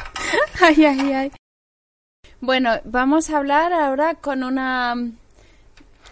Ay, 0.60 0.84
ay, 0.84 1.12
ay. 1.12 1.32
Bueno, 2.40 2.80
vamos 2.84 3.30
a 3.30 3.38
hablar 3.38 3.72
ahora 3.72 4.14
con 4.14 4.42
una 4.42 4.94
mm, 4.94 5.12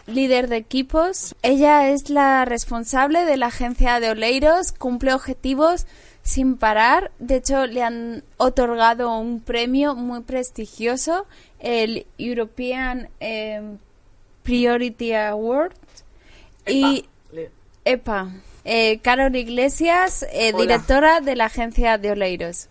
líder 0.07 0.49
de 0.49 0.57
equipos. 0.57 1.35
Ella 1.43 1.89
es 1.89 2.11
la 2.11 2.45
responsable 2.45 3.25
de 3.25 3.37
la 3.37 3.47
agencia 3.47 4.01
de 4.01 4.11
Oleiros, 4.11 4.73
cumple 4.73 5.15
objetivos 5.15 5.87
sin 6.23 6.57
parar. 6.57 7.13
De 7.19 7.37
hecho, 7.37 7.67
le 7.67 7.83
han 7.83 8.25
otorgado 8.37 9.17
un 9.19 9.41
premio 9.41 9.95
muy 9.95 10.23
prestigioso, 10.23 11.27
el 11.59 12.07
European 12.19 13.09
eh, 13.21 13.77
Priority 14.43 15.15
Award. 15.15 15.75
Y 16.67 17.07
EPA. 17.85 18.31
Eh, 18.65 19.01
Carol 19.01 19.35
Iglesias, 19.35 20.25
eh, 20.31 20.53
directora 20.53 21.21
de 21.21 21.37
la 21.37 21.47
agencia 21.47 21.99
de 21.99 22.13
Oleiros. 22.13 22.69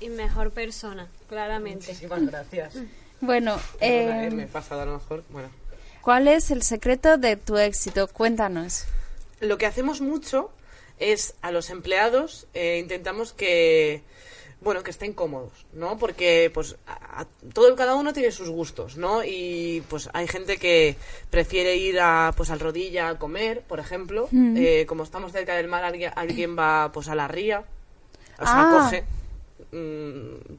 Y 0.00 0.08
mejor 0.08 0.50
persona, 0.50 1.08
claramente. 1.28 1.86
Muchísimas 1.88 2.26
gracias. 2.26 2.74
Bueno, 3.22 3.60
Perdona, 3.78 4.24
eh, 4.24 4.26
eh, 4.28 4.30
me 4.30 4.44
he 4.44 4.46
pasado 4.46 4.80
a 4.80 4.86
lo 4.86 4.94
mejor. 4.94 5.22
Bueno. 5.28 5.50
¿cuál 6.00 6.28
es 6.28 6.50
el 6.50 6.62
secreto 6.62 7.18
de 7.18 7.36
tu 7.36 7.58
éxito? 7.58 8.08
Cuéntanos. 8.08 8.84
Lo 9.40 9.58
que 9.58 9.66
hacemos 9.66 10.00
mucho 10.00 10.50
es 10.98 11.34
a 11.42 11.50
los 11.50 11.70
empleados 11.70 12.46
eh, 12.54 12.78
intentamos 12.78 13.32
que 13.32 14.02
bueno 14.60 14.82
que 14.82 14.90
estén 14.90 15.12
cómodos 15.14 15.52
no 15.72 15.96
porque 15.96 16.50
pues 16.52 16.76
a- 16.86 17.22
a- 17.22 17.26
todo 17.54 17.74
cada 17.76 17.94
uno 17.94 18.12
tiene 18.12 18.30
sus 18.30 18.50
gustos 18.50 18.96
no 18.96 19.24
y 19.24 19.82
pues 19.88 20.10
hay 20.12 20.26
gente 20.28 20.58
que 20.58 20.96
prefiere 21.30 21.76
ir 21.76 21.98
a 22.00 22.32
pues 22.36 22.50
al 22.50 22.60
rodilla 22.60 23.08
a 23.08 23.18
comer 23.18 23.62
por 23.62 23.80
ejemplo 23.80 24.28
Eh, 24.32 24.84
como 24.86 25.02
estamos 25.04 25.32
cerca 25.32 25.54
del 25.56 25.68
mar 25.68 25.84
alguien, 25.84 26.12
alguien 26.14 26.56
va 26.58 26.90
pues 26.92 27.08
a 27.08 27.14
la 27.14 27.26
ría 27.28 27.60
o 28.38 28.42
sea 28.44 28.68
Ah. 28.68 28.70
coge 28.84 29.04
mm, 29.72 30.54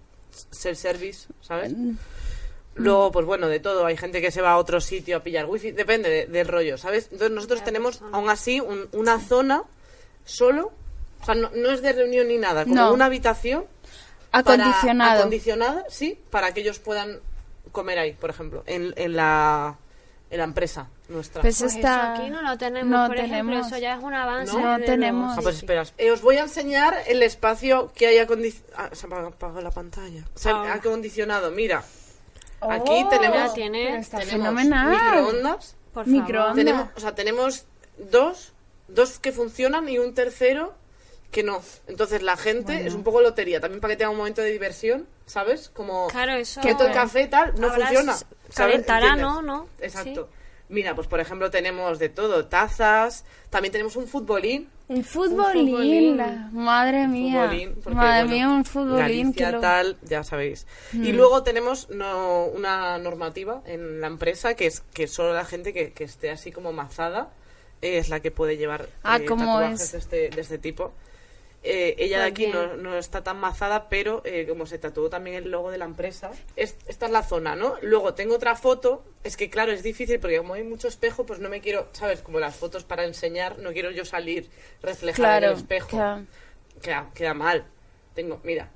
self 0.52 0.78
service 0.80 1.28
sabes 1.41 1.73
Luego, 2.73 3.12
pues 3.12 3.25
bueno, 3.25 3.49
de 3.49 3.60
todo. 3.60 3.86
Hay 3.86 3.97
gente 3.97 4.21
que 4.21 4.32
se 4.32 4.41
va 4.41 4.52
a 4.52 4.58
otro 4.58 4.80
sitio 4.80 5.17
a 5.17 5.19
pillar 5.23 5.45
wifi. 5.45 5.71
Depende 5.71 6.10
de- 6.10 6.25
del 6.28 6.47
rollo, 6.47 6.78
¿sabes? 6.78 7.10
Entonces 7.12 7.32
nosotros 7.36 7.65
tenemos, 7.65 8.02
aún 8.13 8.30
así, 8.30 8.62
un- 8.62 8.88
una 8.93 9.19
zona 9.19 9.63
solo. 10.23 10.71
O 11.21 11.25
sea, 11.25 11.36
no, 11.36 11.49
no 11.54 11.69
es 11.71 11.82
de 11.82 11.91
reunión 11.91 12.30
ni 12.30 12.38
nada. 12.38 12.63
Como 12.63 12.75
No. 12.75 12.93
una 12.93 13.06
habitación. 13.08 13.65
Para- 14.32 14.39
Acondicionado. 14.63 15.20
acondicionada, 15.20 15.86
sí. 15.89 16.20
Para 16.30 16.54
que 16.54 16.62
ellos 16.62 16.80
puedan 16.80 17.20
comer 17.72 18.00
ahí, 18.00 18.13
por 18.13 18.30
ejemplo. 18.30 18.63
En, 18.65 18.94
en 18.98 19.15
la, 19.15 19.78
en 20.30 20.38
la 20.38 20.44
empresa 20.46 20.88
nuestra. 21.10 21.41
Pues 21.41 21.60
Pues 21.60 21.76
está- 21.76 22.13
eso 22.13 22.22
aquí 22.22 22.30
no 22.30 22.41
lo 22.41 22.58
tenemos, 22.58 22.89
no 22.89 23.08
por 23.08 23.17
ejemplo, 23.17 23.38
tenemos. 23.38 23.67
eso 23.67 23.78
ya 23.78 23.96
es 23.96 24.04
un 24.04 24.13
avance. 24.13 24.54
No, 24.62 24.80
tenemos. 24.80 25.38
Ah, 25.38 25.41
pues 25.41 25.56
sí. 25.56 25.62
esperas. 25.62 25.94
Eh, 25.98 26.12
os 26.12 26.22
voy 26.22 26.38
a 26.38 26.41
enseñar 26.44 26.96
el 27.08 27.22
espacio 27.24 27.91
que 27.94 28.08
hay 28.08 28.17
acondicionado. 28.20 28.96
se 28.96 29.08
me 29.08 29.15
ha 29.15 29.20
apagado 29.28 29.62
la 29.62 29.72
pantalla. 29.72 30.24
Se 30.36 30.50
ha 30.50 30.54
Ah. 30.56 30.74
acondicionado, 30.76 31.52
mira. 31.52 31.84
Aquí 32.62 33.04
Oh, 33.06 33.10
tenemos, 33.10 33.54
tiene- 33.54 34.04
tenemos 34.06 34.30
fenomenal. 34.30 34.89
microondas. 34.91 35.76
Por 35.94 36.08
Microondas. 36.08 36.41
favor. 36.44 36.56
Tenemos, 36.56 36.88
o 36.96 37.00
sea, 37.00 37.15
tenemos 37.15 37.65
dos, 37.98 38.54
dos 38.88 39.20
que 39.20 39.32
funcionan 39.32 39.89
y 39.89 39.98
un 40.00 40.13
tercero 40.13 40.74
que 41.32 41.44
no. 41.44 41.62
Entonces 41.88 42.22
la 42.22 42.36
gente 42.38 42.86
es 42.86 42.94
un 42.94 43.04
poco 43.04 43.22
lotería, 43.22 43.60
también 43.62 43.80
para 43.82 43.94
que 43.94 43.98
tenga 43.98 44.12
un 44.12 44.17
momento 44.17 44.41
de 44.41 44.52
diversión, 44.52 45.08
¿sabes? 45.26 45.70
Como 45.70 46.08
Claro, 46.08 46.34
eso. 46.34 46.60
que 46.62 46.74
todo 46.76 46.88
el 46.88 46.94
café 46.94 47.28
tal 47.28 47.54
no 47.60 47.70
funciona. 47.72 48.15
calentará. 48.56 49.15
¿no? 49.15 49.41
¿No? 49.41 49.67
Exacto. 49.80 50.30
Mira, 50.70 50.96
pues 50.96 51.08
por 51.08 51.20
ejemplo 51.20 51.52
tenemos 51.52 52.00
de 52.00 52.08
todo, 52.08 52.46
tazas, 52.46 53.26
también 53.50 53.72
tenemos 53.74 53.96
un 53.98 54.08
futbolín. 54.08 54.70
Un 54.88 55.04
futbolín. 55.04 56.17
Madre 56.54 57.08
mía. 57.10 57.41
futbolín, 57.44 57.76
porque, 57.84 57.96
Madre 57.96 58.22
bueno, 58.24 58.36
mía, 58.36 58.50
un 58.50 58.65
futbolín. 58.65 58.98
Galicia, 58.98 59.46
que 59.48 59.52
lo- 59.54 59.60
tal, 59.60 59.98
ya 60.02 60.24
sabéis. 60.24 60.65
Mm. 60.94 61.04
Y 61.06 61.12
luego 61.12 61.44
tenemos 61.44 61.89
no, 61.89 62.46
una 62.46 62.98
normativa 63.00 63.62
en 63.65 64.00
la 64.00 64.08
empresa 64.08 64.54
que 64.54 64.67
es 64.67 64.82
que 64.94 65.08
solo 65.08 65.34
la 65.34 65.44
gente 65.46 65.74
que, 65.74 65.91
que 65.91 66.04
esté 66.06 66.30
así 66.30 66.52
como 66.54 66.72
mazada 66.72 67.30
es 67.82 68.08
la 68.10 68.20
que 68.22 68.32
puede 68.32 68.56
llevar 68.58 68.88
Ah, 69.04 69.17
eh, 69.17 69.26
¿cómo 69.26 69.44
tatuajes 69.46 69.82
es? 69.82 69.91
de 69.91 69.98
este, 69.98 70.30
de 70.30 70.41
este 70.41 70.58
tipo. 70.58 70.94
Eh, 71.63 71.95
ella 72.00 72.21
de 72.21 72.26
aquí 72.26 72.47
no, 72.47 72.76
no 72.76 72.97
está 72.97 73.24
tan 73.24 73.38
mazada, 73.39 73.88
pero 73.88 74.24
eh, 74.26 74.47
como 74.50 74.65
se 74.65 74.80
tatuó 74.80 75.10
también 75.12 75.36
el 75.36 75.52
logo 75.52 75.69
de 75.69 75.78
la 75.78 75.86
empresa, 75.86 76.32
es- 76.56 76.76
esta 76.88 77.06
es 77.06 77.12
la 77.12 77.21
zona, 77.21 77.56
¿no? 77.56 77.76
Luego 77.84 78.15
tengo 78.15 78.34
otra 78.36 78.56
foto, 78.56 79.04
es 79.24 79.38
que 79.38 79.52
claro, 79.52 79.71
es 79.71 79.84
difícil 79.84 80.19
porque 80.19 80.38
como 80.39 80.56
hay 80.56 80.63
mucho 80.63 80.88
espejo, 80.88 81.24
pues 81.26 81.39
no 81.39 81.50
me 81.50 81.62
quiero, 81.62 81.88
¿sabes? 81.91 82.21
Como 82.24 82.39
las 82.39 82.56
fotos 82.56 82.84
para 82.84 83.06
enseñar, 83.06 83.60
no 83.60 83.74
quiero 83.74 83.91
yo 83.91 84.06
salir 84.06 84.50
reflejada 84.82 85.38
Claro. 85.38 85.45
en 85.45 85.52
el 85.52 85.58
espejo 85.60 85.89
claro. 85.89 86.26
queda, 86.82 87.12
queda 87.13 87.34
mal. 87.36 87.65
Tengo, 88.15 88.39
mira. 88.43 88.69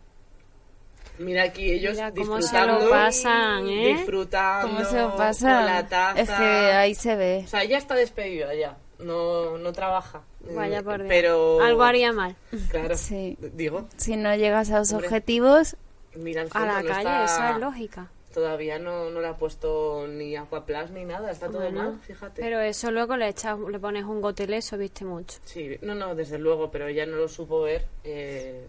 Mira 1.18 1.44
aquí 1.44 1.72
ellos 1.72 1.94
Mira 1.96 2.12
cómo 2.12 2.42
se 2.42 2.52
disfrutando. 2.52 2.86
lo 2.86 2.92
pasan, 2.92 3.68
¿eh? 3.70 3.94
Disfrutando. 3.96 4.68
¿Cómo 4.68 4.86
se 4.90 4.98
lo 5.00 5.08
Con 5.10 5.18
pasa? 5.18 5.62
la 5.62 5.88
taza. 5.88 6.20
Es 6.22 6.30
que 6.30 6.44
ahí 6.44 6.94
se 6.94 7.16
ve. 7.16 7.42
O 7.46 7.48
sea, 7.48 7.64
ella 7.64 7.78
está 7.78 7.96
despedida 7.96 8.54
ya. 8.54 8.78
No, 9.00 9.58
no 9.58 9.74
trabaja. 9.74 10.22
Vaya 10.56 10.82
por 10.84 10.98
Dios. 10.98 11.08
Pero. 11.10 11.62
Algo 11.62 11.84
haría 11.84 12.12
mal. 12.14 12.36
Claro. 12.70 12.96
Sí. 12.96 13.38
Digo, 13.54 13.88
Si 13.98 14.16
no 14.16 14.36
llegas 14.36 14.72
a 14.72 14.80
los 14.80 14.92
Hombre. 14.92 15.08
objetivos, 15.08 15.76
mira 16.16 16.42
el 16.42 16.48
A 16.48 16.52
fondo, 16.52 16.68
la 16.68 16.82
no 16.82 16.88
calle, 16.88 17.00
está- 17.00 17.26
esa 17.26 17.52
es 17.52 17.58
lógica. 17.60 18.08
Todavía 18.34 18.80
no, 18.80 19.10
no 19.12 19.22
le 19.22 19.28
ha 19.28 19.38
puesto 19.38 20.08
ni 20.10 20.36
aquaplas 20.36 20.92
ni 20.92 21.06
nada. 21.06 21.32
Está 21.32 21.48
todo 21.48 21.62
Bueno, 21.62 21.84
mal, 21.84 22.00
fíjate. 22.02 22.42
Pero 22.42 22.60
eso 22.60 22.92
luego 22.92 23.16
le 23.16 23.30
echas, 23.30 23.58
le 23.58 23.80
pones 23.80 24.04
un 24.04 24.20
goteleso, 24.22 24.78
viste 24.78 25.06
mucho. 25.06 25.40
Sí, 25.46 25.78
no, 25.82 25.96
no, 25.96 26.16
desde 26.16 26.38
luego, 26.38 26.70
pero 26.70 26.88
ella 26.88 27.06
no 27.06 27.16
lo 27.16 27.30
supo 27.30 27.62
ver. 27.62 27.86
eh, 28.04 28.68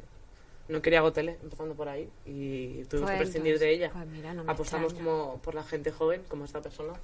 no 0.68 0.83
quería 0.83 1.00
Gotele, 1.00 1.38
empezando 1.42 1.74
por 1.74 1.88
ahí. 1.88 2.11
Y 2.24 2.85
tuvimos 2.85 3.11
que 3.11 3.16
prescindir 3.18 3.59
de 3.59 3.70
ella. 3.70 3.90
pues 3.92 4.07
mira, 4.09 4.35
no 4.35 4.44
me 4.44 4.52
Apostamos 4.52 4.92
extraña. 4.92 5.11
como 5.16 5.38
por 5.42 5.55
la 5.55 5.62
gente 5.62 5.92
joven, 5.92 6.22
como 6.29 6.44
esta 6.44 6.61
persona, 6.61 6.94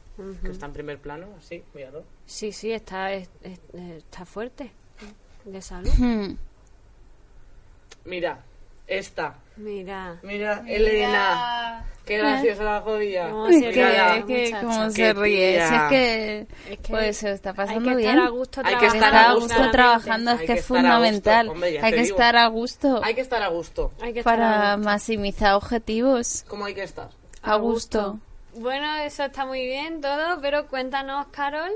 que 0.43 0.51
está 0.51 0.67
en 0.67 0.73
primer 0.73 0.99
plano, 0.99 1.29
así, 1.39 1.63
míralo. 1.75 2.05
Sí, 2.27 2.53
sí, 2.53 2.73
está, 2.73 3.13
es- 3.13 3.31
es- 3.43 3.61
está 3.75 4.25
fuerte. 4.25 4.73
De 5.45 5.61
salud. 5.63 5.91
hmm, 5.99 6.37
Mira, 8.05 8.45
esta. 8.87 9.39
Mira. 9.57 10.19
Mira, 10.23 10.65
Elena. 10.67 11.62
Qué 12.05 12.19
graciosa 12.19 12.65
la 12.65 12.81
jodida. 12.81 13.29
No, 13.29 13.47
Es 13.47 13.61
que, 13.61 13.69
es 13.71 14.25
que 14.25 14.57
cómo 14.61 14.87
Qué 14.87 14.91
se 14.93 15.13
ríe. 15.13 15.67
Si 15.69 15.75
es 15.75 15.83
que, 15.89 16.47
Es 16.71 16.79
que 16.81 16.89
pues 16.91 17.17
se 17.17 17.31
está 17.33 17.51
Hay 17.51 17.57
pasando 17.57 17.91
que 17.91 17.97
bien. 17.97 18.11
estar 18.11 18.27
a 18.27 18.29
gusto 18.31 18.61
Hay 18.65 18.77
que 18.77 18.87
estar 18.87 19.15
a 19.15 19.33
gusto 19.35 19.71
trabajando 19.71 20.31
es 20.33 20.41
Hay 20.41 20.47
que 20.47 20.53
que 20.53 20.59
es 20.59 20.65
estar 20.65 20.77
a 20.77 20.81
gusto. 20.81 20.93
fundamental. 20.99 21.49
Hombre, 21.49 21.79
hay 21.81 21.93
que 21.93 22.03
digo. 22.03 22.17
estar 22.17 22.37
a 22.37 22.47
gusto 22.49 23.01
Hay 23.05 23.15
que 23.15 23.21
estar 23.21 23.43
a 23.43 23.49
gusto. 23.49 23.93
Hay 24.01 24.13
que 24.13 24.19
estar 24.19 24.35
a 24.35 24.37
para 24.37 24.75
gusto. 24.77 24.91
maximizar 24.91 25.55
objetivos. 25.55 26.45
¿Cómo 26.49 26.65
hay 26.65 26.75
que 26.75 26.83
estar? 26.83 27.09
A 27.43 27.55
gusto. 27.57 28.19
Bueno, 28.55 28.97
eso 28.97 29.25
está 29.25 29.47
muy 29.47 29.65
bien 29.65 30.01
todo, 30.01 30.41
pero 30.43 30.67
cuéntanos, 30.67 31.27
Carol, 31.31 31.71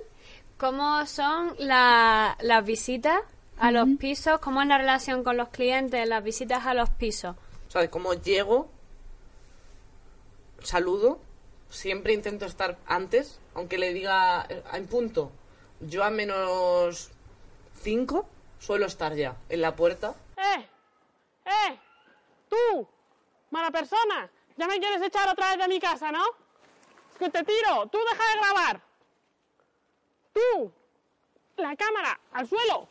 cómo 0.58 1.06
son 1.06 1.54
la- 1.58 2.36
las 2.40 2.64
visitas 2.64 3.18
a 3.58 3.70
los 3.70 3.88
pisos, 3.98 4.38
cómo 4.40 4.60
es 4.60 4.68
la 4.68 4.76
relación 4.78 5.22
con 5.24 5.36
los 5.36 5.48
clientes, 5.48 6.06
las 6.08 6.22
visitas 6.22 6.66
a 6.66 6.74
los 6.74 6.90
pisos. 6.90 7.34
O 7.68 7.70
sea, 7.70 7.88
como 7.90 8.12
llego, 8.14 8.68
saludo, 10.66 11.20
siempre 11.70 12.12
intento 12.12 12.44
estar 12.44 12.76
antes, 12.86 13.40
aunque 13.54 13.78
le 13.78 13.92
diga 13.92 14.46
eh, 14.48 14.62
en 14.72 14.86
punto, 14.88 15.30
yo 15.80 16.02
a 16.02 16.10
menos 16.10 17.10
5 17.82 18.26
suelo 18.58 18.86
estar 18.86 19.14
ya 19.14 19.36
en 19.48 19.60
la 19.60 19.76
puerta. 19.76 20.14
¡Eh! 20.36 20.68
¡Eh! 21.44 21.78
¡Tú! 22.48 22.86
¡Mala 23.50 23.70
persona! 23.70 24.28
Ya 24.56 24.66
me 24.66 24.80
quieres 24.80 25.00
echar 25.02 25.28
otra 25.28 25.50
vez 25.50 25.58
de 25.58 25.68
mi 25.68 25.78
casa, 25.78 26.10
¿no? 26.10 26.24
Es 27.12 27.18
que 27.18 27.30
te 27.30 27.44
tiro. 27.44 27.86
¡Tú 27.86 27.98
deja 28.10 28.24
de 28.24 28.40
grabar! 28.40 28.80
¡Tú! 30.32 30.72
¡La 31.58 31.76
cámara! 31.76 32.18
¡Al 32.32 32.48
suelo! 32.48 32.88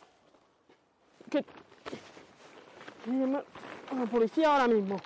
Que... 1.30 1.44
A 3.90 3.94
la 3.94 4.06
policía 4.06 4.52
ahora 4.52 4.66
mismo. 4.66 4.96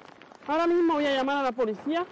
Ahora 0.46 0.66
mismo 0.66 0.94
voy 0.94 1.06
a 1.06 1.14
llamar 1.14 1.38
a 1.38 1.42
la 1.42 1.52
policía. 1.52 2.06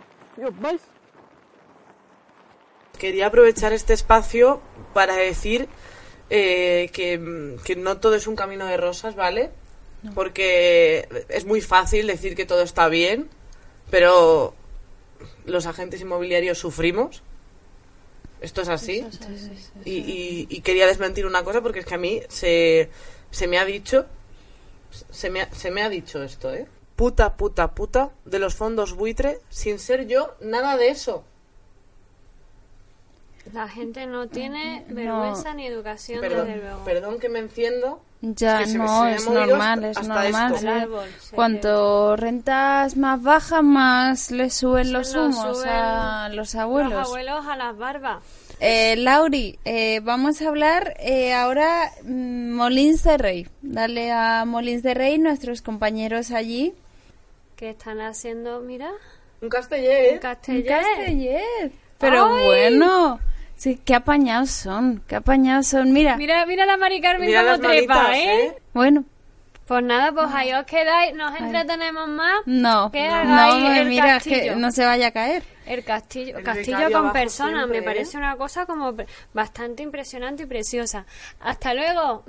Quería 2.99 3.27
aprovechar 3.27 3.73
este 3.73 3.93
espacio 3.93 4.61
para 4.93 5.15
decir 5.17 5.69
eh, 6.31 6.91
que, 6.93 7.57
que 7.65 7.77
no 7.77 7.99
todo 7.99 8.15
es 8.17 8.27
un 8.27 8.35
camino 8.37 8.67
de 8.67 8.77
rosas, 8.77 9.15
¿vale? 9.15 9.51
Porque 10.15 11.09
es 11.29 11.45
muy 11.45 11.61
fácil 11.61 12.07
decir 12.07 12.35
que 12.37 12.47
todo 12.47 12.63
está 12.63 12.89
bien, 12.89 13.29
pero 13.91 14.55
los 15.45 15.67
agentes 15.67 16.01
inmobiliarios 16.01 16.59
sufrimos. 16.59 17.23
Esto 18.41 18.63
es 18.63 18.69
así. 18.69 19.01
Y, 19.85 19.91
y- 19.99 20.47
y 20.51 20.61
quería 20.61 20.87
desmentir 20.87 21.27
una 21.27 21.43
cosa 21.43 21.61
porque 21.61 21.81
es 21.81 21.87
que 21.87 21.95
a 21.95 21.99
mí 21.99 22.21
se, 22.29 22.89
se 23.33 23.47
me 23.49 23.59
ha 23.59 23.65
dicho, 23.65 24.07
se 25.11 25.31
me 25.31 25.43
ha, 25.43 25.53
se 25.55 25.71
me 25.73 25.83
ha 25.83 25.89
dicho 25.89 26.23
esto, 26.23 26.53
¿eh? 26.55 26.67
Puta, 26.99 27.37
puta, 27.37 27.75
puta 27.77 28.11
de 28.25 28.41
los 28.41 28.57
fondos 28.57 28.95
buitre 28.97 29.39
sin 29.51 29.79
ser 29.79 30.09
yo 30.09 30.35
nada 30.41 30.77
de 30.77 30.89
eso. 30.89 31.23
La 33.53 33.69
gente 33.69 34.05
no 34.07 34.27
tiene 34.27 34.85
vergüenza 34.89 35.55
ni 35.55 35.65
educación, 35.65 36.21
Perdón, 36.21 36.49
desde 36.49 36.61
luego. 36.61 36.85
perdón 36.85 37.21
que 37.21 37.29
me 37.29 37.39
enciendo. 37.39 38.03
Ya 38.21 38.63
Es 38.63 38.73
que 38.73 38.79
no, 38.79 39.05
me 39.05 39.15
es 39.15 39.31
normal, 39.31 39.85
hasta- 39.85 40.01
es 40.27 40.33
normal. 40.33 40.59
sí. 40.59 40.67
Árbol, 40.67 41.09
Cuanto 41.37 42.17
rentas 42.17 42.97
más 42.97 43.23
bajas, 43.23 43.63
más 43.63 44.31
le 44.33 44.51
suben 44.51 44.93
los 44.93 45.15
humos 45.15 45.59
suben 45.59 45.69
a 45.71 46.29
los 46.31 46.57
abuelos. 46.57 46.93
Los 46.95 47.07
abuelos 47.11 47.47
a 47.47 47.55
las 47.57 47.77
barbas. 47.79 48.25
Eh, 48.59 48.97
Lauri, 48.97 49.57
eh, 49.65 50.01
vamos 50.03 50.43
a 50.43 50.49
hablar 50.49 50.95
eh, 50.99 51.33
ahora 51.33 51.93
mm, 52.03 52.51
Molins 52.55 53.05
de 53.05 53.17
Rey. 53.19 53.49
Dale 53.63 54.11
a 54.11 54.45
Molins 54.45 54.83
de 54.83 54.95
Rey, 54.95 55.17
nuestros 55.21 55.63
compañeros 55.63 56.33
allí. 56.33 56.75
Que 57.59 57.71
están 57.71 58.01
haciendo, 58.01 58.61
mira, 58.61 58.93
Un 59.43 59.49
castellé, 59.49 60.13
un 60.13 60.19
castellet. 60.21 60.69
Castellet. 60.69 61.73
Pero 61.99 62.27
¡Ay! 62.37 62.45
bueno, 62.47 63.19
sí, 63.57 63.81
qué 63.85 63.97
apañados 63.97 64.51
son, 64.53 65.03
qué 65.09 65.17
apañados 65.17 65.67
son. 65.67 65.93
Mira, 65.93 66.17
Mira, 66.17 66.47
mira 66.47 66.65
la 66.67 66.77
Mari 66.77 67.01
Carmen 67.01 67.27
Mira 67.27 67.41
como 67.41 67.51
las 67.51 67.61
trepa, 67.61 67.95
manitas, 67.95 68.17
¿eh? 68.17 68.45
¿eh? 68.47 68.59
bueno, 68.73 69.05
Pues 69.67 69.83
nada, 69.83 70.13
pues 70.13 70.29
ahí 70.33 70.53
os 70.53 70.65
quedáis, 70.67 71.13
nos 71.17 71.35
entretenemos 71.39 72.09
más. 72.09 72.43
no, 72.47 72.93
Que 72.93 73.09
no, 73.09 73.75
el 73.75 73.89
mira, 73.89 74.21
que 74.21 74.31
castillo. 74.31 74.55
no 74.57 74.71
se 74.71 74.87
vaya 74.87 75.09
a 75.09 75.11
caer. 75.11 75.43
El 75.67 75.83
castillo, 75.85 76.39
El 76.39 76.45
castillo 76.45 76.93
con 76.93 77.13
personas, 77.13 77.55
siempre, 77.67 77.81
me 77.81 77.85
¿eh? 77.85 77.87
parece 77.87 78.17
una 78.19 78.37
cosa 78.37 78.67
como 78.67 78.95
bastante 79.35 79.83
impresionante 79.83 80.45
y 80.45 80.47
preciosa. 80.47 81.05
Hasta 81.41 81.75
luego, 81.75 82.23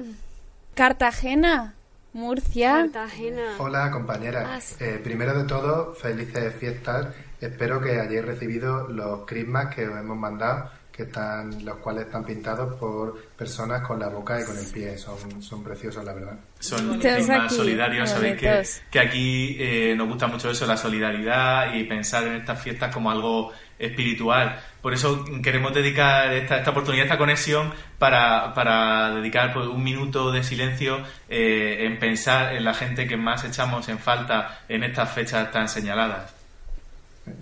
Cartagena, 0.73 1.75
Murcia. 2.13 2.87
Cartagena. 2.91 3.55
Hola 3.59 3.91
compañeras. 3.91 4.77
Ah, 4.79 4.83
Eh, 4.85 4.99
primero 5.03 5.37
de 5.37 5.43
todo, 5.45 5.93
felices 5.93 6.53
fiestas. 6.55 7.13
Espero 7.39 7.79
que 7.81 7.99
hayáis 7.99 8.25
recibido 8.25 8.87
los 8.87 9.25
Christmas 9.25 9.73
que 9.73 9.87
os 9.87 9.97
hemos 9.97 10.17
mandado, 10.17 10.69
que 10.99 11.05
están, 11.05 11.63
los 11.63 11.77
cuales 11.77 12.07
están 12.07 12.25
pintados 12.25 12.75
por 12.75 13.17
personas 13.37 13.87
con 13.87 13.97
la 13.97 14.09
boca 14.09 14.37
y 14.41 14.43
con 14.43 14.57
el 14.57 14.65
pie. 14.65 14.97
Son, 14.97 15.41
son 15.41 15.63
preciosos, 15.63 16.03
la 16.03 16.11
verdad. 16.11 16.37
Son 16.59 16.93
aquí, 16.93 17.55
solidarios, 17.55 18.09
sabéis 18.09 18.35
que, 18.35 18.63
que 18.91 18.99
aquí 18.99 19.55
eh, 19.57 19.95
nos 19.95 20.09
gusta 20.09 20.27
mucho 20.27 20.49
eso, 20.49 20.67
la 20.67 20.75
solidaridad 20.75 21.73
y 21.73 21.85
pensar 21.85 22.27
en 22.27 22.35
estas 22.35 22.61
fiestas 22.61 22.93
como 22.93 23.09
algo 23.09 23.53
espiritual. 23.77 24.59
Por 24.81 24.93
eso 24.93 25.23
queremos 25.41 25.73
dedicar 25.73 26.33
esta, 26.33 26.57
esta 26.57 26.71
oportunidad, 26.71 27.05
esta 27.05 27.17
conexión, 27.17 27.71
para, 27.97 28.53
para 28.53 29.15
dedicar 29.15 29.53
pues, 29.53 29.67
un 29.67 29.81
minuto 29.81 30.33
de 30.33 30.43
silencio 30.43 30.97
eh, 31.29 31.85
en 31.85 31.97
pensar 31.97 32.53
en 32.57 32.65
la 32.65 32.73
gente 32.73 33.07
que 33.07 33.15
más 33.15 33.45
echamos 33.45 33.87
en 33.87 33.99
falta 33.99 34.63
en 34.67 34.83
estas 34.83 35.13
fechas 35.13 35.49
tan 35.49 35.69
señaladas. 35.69 36.35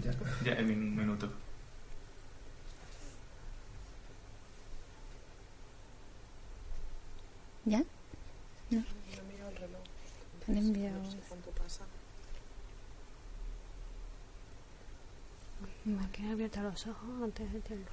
Ya. 0.03 0.11
Ya, 0.45 0.59
en 0.59 0.69
un 0.69 0.95
minuto. 0.95 1.46
¿Ya? 7.67 7.83
No. 8.69 8.81
Han 10.47 10.57
enviado. 10.57 10.95
Me 15.83 16.09
quedé 16.11 16.31
abierta 16.31 16.61
los 16.63 16.87
ojos 16.87 17.09
antes 17.21 17.51
de 17.51 17.59
tiempo. 17.59 17.91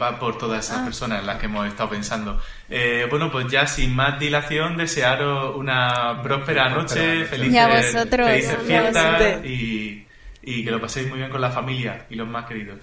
Va 0.00 0.18
por 0.18 0.36
todas 0.36 0.66
esas 0.66 0.84
personas 0.84 1.20
en 1.20 1.26
las 1.26 1.38
que 1.38 1.46
hemos 1.46 1.66
estado 1.66 1.88
pensando. 1.88 2.38
Eh, 2.68 3.06
bueno, 3.08 3.32
pues 3.32 3.50
ya 3.50 3.66
sin 3.66 3.94
más 3.96 4.20
dilación, 4.20 4.76
desearos 4.76 5.56
una 5.56 6.20
próspera 6.22 6.68
noche, 6.68 7.24
felices, 7.24 7.94
felices 7.94 8.58
fiestas 8.66 9.44
y, 9.46 10.06
y 10.42 10.64
que 10.64 10.70
lo 10.70 10.78
paséis 10.78 11.08
muy 11.08 11.18
bien 11.18 11.30
con 11.30 11.40
la 11.40 11.50
familia 11.50 12.04
y 12.10 12.14
los 12.14 12.28
más 12.28 12.44
queridos. 12.44 12.78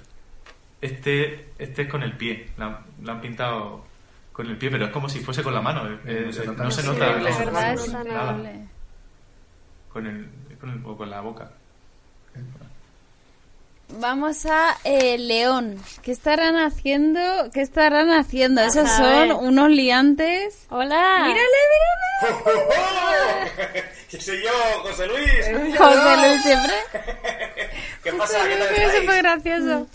Este, 0.86 1.50
este 1.58 1.82
es 1.84 1.90
con 1.90 2.04
el 2.04 2.14
pie, 2.18 2.50
la, 2.58 2.66
han- 2.66 2.86
la 3.04 3.12
han 3.14 3.22
pintado 3.22 3.86
con 4.32 4.48
el 4.48 4.58
pie, 4.58 4.70
pero 4.70 4.86
es 4.86 4.92
como 4.92 5.08
si 5.10 5.20
fuese 5.20 5.42
con 5.44 5.54
la 5.54 5.62
mano. 5.62 5.88
eh, 5.88 6.00
eh, 6.06 6.24
No 6.28 6.32
se 6.34 6.46
nota 6.46 6.64
no 6.64 6.72
se 6.72 6.84
nada. 6.84 6.94
nota. 6.94 7.06
Sí, 7.18 7.24
la 7.24 7.38
verdad 7.52 7.74
no, 7.76 7.82
es 7.84 7.90
nada. 7.94 8.38
Con 9.92 10.06
el, 10.08 10.30
con 10.60 10.70
el- 10.70 10.86
o 10.86 10.98
con 10.98 11.10
la 11.10 11.22
boca. 11.22 11.50
Vamos 14.00 14.46
a 14.48 14.76
eh, 14.84 15.18
León. 15.20 15.78
¿Qué 16.02 16.12
estarán 16.12 16.56
haciendo? 16.58 17.22
¿Qué 17.54 17.62
estarán 17.62 18.10
haciendo? 18.10 18.62
Esos 18.62 18.90
a 18.90 18.98
son 18.98 19.32
unos 19.46 19.70
liantes. 19.70 20.66
Hola. 20.70 21.24
Mírale, 21.28 21.46
Que 24.10 24.20
soy 24.20 24.42
yo, 24.44 24.50
José 24.82 25.08
Luis. 25.08 25.48
mírale. 25.50 25.78
José 25.78 26.18
Luis 26.28 26.42
siempre. 26.44 26.74
¿Qué 28.04 28.14
pasa? 28.14 28.38
¿Qué 28.48 28.56
tal 28.56 28.68
Es 28.74 28.80
estáis? 28.82 29.00
súper 29.02 29.22
gracioso. 29.24 29.88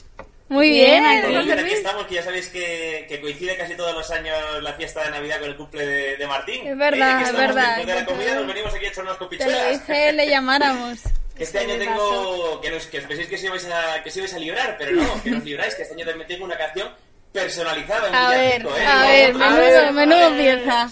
Muy 0.50 0.68
bien, 0.68 1.02
Bien, 1.04 1.36
aquí 1.48 1.62
Luis. 1.62 1.74
estamos, 1.74 2.06
que 2.08 2.14
ya 2.16 2.24
sabéis 2.24 2.48
que, 2.48 3.06
que 3.08 3.20
coincide 3.20 3.56
casi 3.56 3.76
todos 3.76 3.94
los 3.94 4.10
años 4.10 4.36
la 4.60 4.72
fiesta 4.74 5.04
de 5.04 5.10
Navidad 5.12 5.38
con 5.38 5.48
el 5.48 5.56
cumple 5.56 5.86
de, 5.86 6.16
de 6.16 6.26
Martín. 6.26 6.66
Es 6.66 6.76
verdad, 6.76 7.08
¿Eh? 7.08 7.12
Aquí 7.12 7.22
es 7.22 7.28
estamos, 7.30 7.54
verdad. 7.54 7.76
Después 7.76 7.86
de 7.86 8.00
la 8.00 8.06
comida 8.06 8.26
te- 8.30 8.34
nos 8.34 8.46
venimos 8.48 8.74
aquí 8.74 8.84
a 8.84 8.88
echar 8.88 9.04
unas 9.04 9.16
Te 9.16 9.24
lo 9.24 9.28
copichuelas. 9.28 9.86
dije, 9.88 10.12
le 10.12 10.28
llamáramos. 10.28 10.98
Este 11.40 11.58
año 11.60 11.68
me 11.68 11.78
tengo... 11.86 12.60
Que, 12.60 12.70
nos, 12.70 12.86
que 12.86 12.98
os 12.98 13.04
penséis 13.06 13.26
que 13.28 13.36
os, 13.36 13.44
ibais 13.44 13.64
a, 13.64 14.02
que 14.02 14.10
os 14.10 14.16
ibais 14.18 14.34
a 14.34 14.38
librar, 14.38 14.76
pero 14.76 14.92
no, 14.92 15.22
que 15.22 15.30
no 15.30 15.38
os 15.38 15.44
libráis, 15.44 15.74
que 15.74 15.82
este 15.82 15.94
año 15.94 16.04
también 16.04 16.28
tengo 16.28 16.44
una 16.44 16.58
canción 16.58 16.94
personalizada 17.32 18.08
en 18.08 18.14
A 18.14 18.28
ver, 18.30 18.60
¿eh? 18.66 18.86
a 18.86 19.02
ver, 19.06 19.30
a 19.30 19.38
menudo, 19.38 19.56
ver, 19.62 19.92
menudo 19.92 20.26
a 20.26 20.28
ver. 20.30 20.58
pieza. 20.58 20.90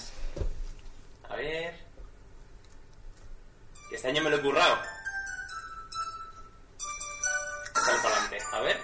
A 1.29 1.37
ver... 1.37 1.75
Que 3.90 3.97
este 3.97 4.09
año 4.09 4.23
me 4.23 4.31
lo 4.31 4.37
he 4.37 4.40
currado. 4.40 4.79
Para 7.75 7.99
adelante, 7.99 8.38
a 8.53 8.61
ver. 8.61 8.77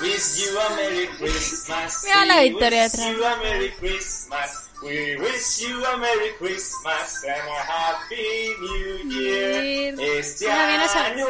Wish 0.00 0.40
you 0.40 0.58
a 0.58 0.76
Merry 0.76 1.06
Christmas. 1.18 2.04
Mira 2.04 2.24
la 2.26 2.36
We 2.38 2.48
Victoria 2.50 2.82
wish 2.84 2.94
atrás. 2.94 3.12
you 3.16 3.24
a 3.24 3.36
Merry 3.38 3.70
Christmas. 3.78 4.68
We 4.82 5.16
wish 5.16 5.60
you 5.62 5.84
a 5.84 5.96
Merry 5.98 6.30
Christmas 6.38 7.24
and 7.24 7.48
a 7.48 7.60
Happy 7.72 8.54
New 8.60 9.10
Year. 9.10 9.94
Este 10.18 10.50
año... 10.50 11.26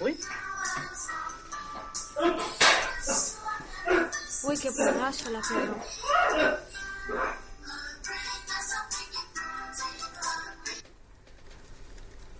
Uy, 0.00 0.18
Uy, 4.44 4.58
qué 4.58 4.70
pedazo 4.72 5.30
la. 5.30 5.40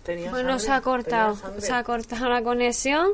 Tenía 0.03 0.29
Bueno, 0.29 0.59
sangre, 0.59 0.65
se 0.65 0.71
ha 0.71 0.81
cortado. 0.81 1.37
Se 1.59 1.73
ha 1.73 1.83
cortado 1.83 2.29
la 2.29 2.43
conexión. 2.43 3.13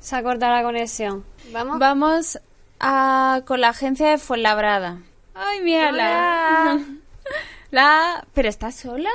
Se 0.00 0.16
ha 0.16 0.22
cortado 0.22 0.54
la 0.54 0.62
conexión. 0.62 1.24
Vamos. 1.52 1.78
Vamos 1.78 2.38
a, 2.80 3.42
con 3.46 3.60
la 3.60 3.70
agencia 3.70 4.08
de 4.10 4.18
Fuenlabrada. 4.18 4.98
Ay, 5.34 5.60
mírala. 5.62 6.74
Hola. 6.76 6.84
La... 7.70 8.24
¿Pero 8.32 8.48
está 8.48 8.72
sola? 8.72 9.10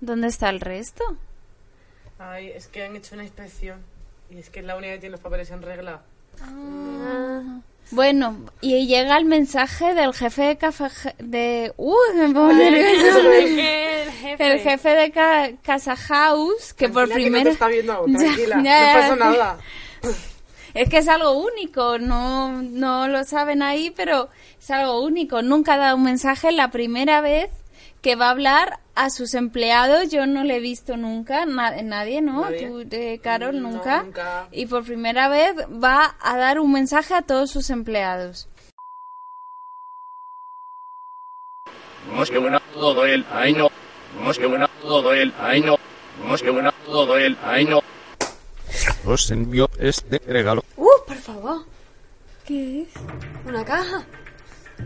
¿Dónde 0.00 0.28
está 0.28 0.50
el 0.50 0.60
resto? 0.60 1.16
Ay, 2.18 2.50
es 2.50 2.66
que 2.68 2.84
han 2.84 2.94
hecho 2.96 3.14
una 3.14 3.24
inspección. 3.24 3.80
Y 4.30 4.38
es 4.38 4.50
que 4.50 4.60
es 4.60 4.66
la 4.66 4.76
única 4.76 4.92
que 4.94 4.98
tiene 5.00 5.12
los 5.12 5.20
papeles 5.20 5.50
en 5.50 5.62
regla. 5.62 6.02
Bueno, 7.90 8.38
y 8.60 8.86
llega 8.86 9.16
el 9.18 9.24
mensaje 9.26 9.94
del 9.94 10.14
jefe 10.14 10.42
de 10.42 10.56
café 10.56 10.88
de 11.18 11.72
uh, 11.76 11.94
me 12.14 12.26
pongo. 12.30 12.50
El 12.50 14.10
jefe. 14.12 14.52
el 14.52 14.60
jefe 14.60 14.88
de 14.90 15.10
ca- 15.10 15.50
Casa 15.62 15.96
House 15.96 16.72
que 16.72 16.88
por 16.88 17.06
Tranquila, 17.08 17.14
que 17.16 17.22
primera 17.22 17.44
no 17.44 17.48
te 17.50 17.52
está 17.52 17.68
viendo 17.68 18.06
Ya, 18.06 18.18
tranquila, 18.18 18.62
ya, 18.62 18.94
no 18.94 19.00
pasa 19.00 19.16
nada. 19.16 19.58
Es 20.74 20.88
que 20.88 20.98
es 20.98 21.08
algo 21.08 21.32
único, 21.32 21.98
no, 21.98 22.62
no 22.62 23.06
lo 23.08 23.24
saben 23.24 23.62
ahí, 23.62 23.90
pero 23.90 24.30
es 24.58 24.70
algo 24.70 25.02
único. 25.02 25.42
Nunca 25.42 25.74
ha 25.74 25.78
dado 25.78 25.96
un 25.96 26.02
mensaje 26.04 26.50
la 26.50 26.70
primera 26.70 27.20
vez 27.20 27.50
que 28.00 28.16
va 28.16 28.28
a 28.28 28.30
hablar 28.30 28.78
a 28.94 29.10
sus 29.10 29.34
empleados. 29.34 30.10
Yo 30.10 30.26
no 30.26 30.44
le 30.44 30.56
he 30.56 30.60
visto 30.60 30.96
nunca, 30.96 31.44
na- 31.44 31.82
nadie, 31.82 32.22
¿no? 32.22 32.40
Nadie. 32.42 32.68
Tú, 32.68 32.84
eh, 32.90 33.20
Carol, 33.22 33.60
No, 33.60 33.68
nunca. 33.70 34.02
Y 34.50 34.64
por 34.66 34.84
primera 34.84 35.28
vez 35.28 35.54
va 35.68 36.16
a 36.20 36.36
dar 36.38 36.58
un 36.58 36.72
mensaje 36.72 37.14
a 37.14 37.22
todos 37.22 37.50
sus 37.50 37.68
empleados. 37.68 38.48
Vamos 42.08 42.30
que 42.30 42.38
buena 42.38 42.60
todo 42.74 43.06
él, 43.06 43.24
ay 43.32 43.52
no. 43.52 43.70
Vamos 44.16 44.38
que 44.38 44.46
buena 44.46 44.68
todo 44.80 45.12
él, 45.12 45.32
ay 45.40 45.60
no. 45.60 45.76
Vamos 46.20 46.42
que 46.42 46.50
buena 46.50 46.72
todo 46.86 47.16
él, 47.18 47.36
ay 47.44 47.64
no. 47.66 47.80
Os 49.04 49.30
envío 49.30 49.68
este 49.78 50.20
regalo. 50.26 50.64
Uh, 50.76 50.88
por 51.06 51.16
favor. 51.16 51.64
¿Qué 52.46 52.82
es? 52.82 52.88
Una 53.46 53.64
caja. 53.64 54.04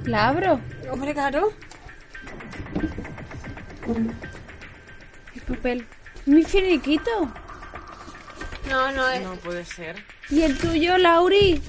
¿La 0.05 0.29
abro? 0.29 0.61
Hombre, 0.91 1.13
claro. 1.15 1.53
El 5.35 5.41
papel. 5.43 5.87
Mi 6.27 6.43
finiquito. 6.43 7.11
No, 8.69 8.91
no 8.93 9.09
es. 9.09 9.23
No 9.23 9.35
puede 9.37 9.65
ser. 9.65 10.03
¿Y 10.31 10.43
el 10.43 10.59
tuyo, 10.59 10.99
Lauri? 10.99 11.63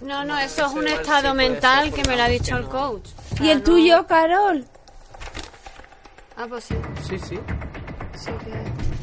No, 0.00 0.24
no, 0.24 0.38
eso 0.38 0.66
es 0.66 0.72
un 0.72 0.88
estado 0.88 1.34
mental 1.34 1.90
ser, 1.90 1.94
que 2.02 2.08
me 2.08 2.16
lo 2.16 2.22
ha 2.22 2.28
dicho 2.28 2.56
el 2.56 2.62
no. 2.62 2.70
coach. 2.70 3.08
O 3.32 3.34
¿Y 3.34 3.38
sea, 3.38 3.52
el 3.52 3.58
no- 3.58 3.64
tuyo, 3.64 4.06
Carol? 4.06 4.64
Ah, 6.36 6.46
pues 6.48 6.64
sí. 6.64 6.74
Sí, 7.06 7.18
sí. 7.18 7.38
Sí 8.16 8.30
que. 8.44 8.99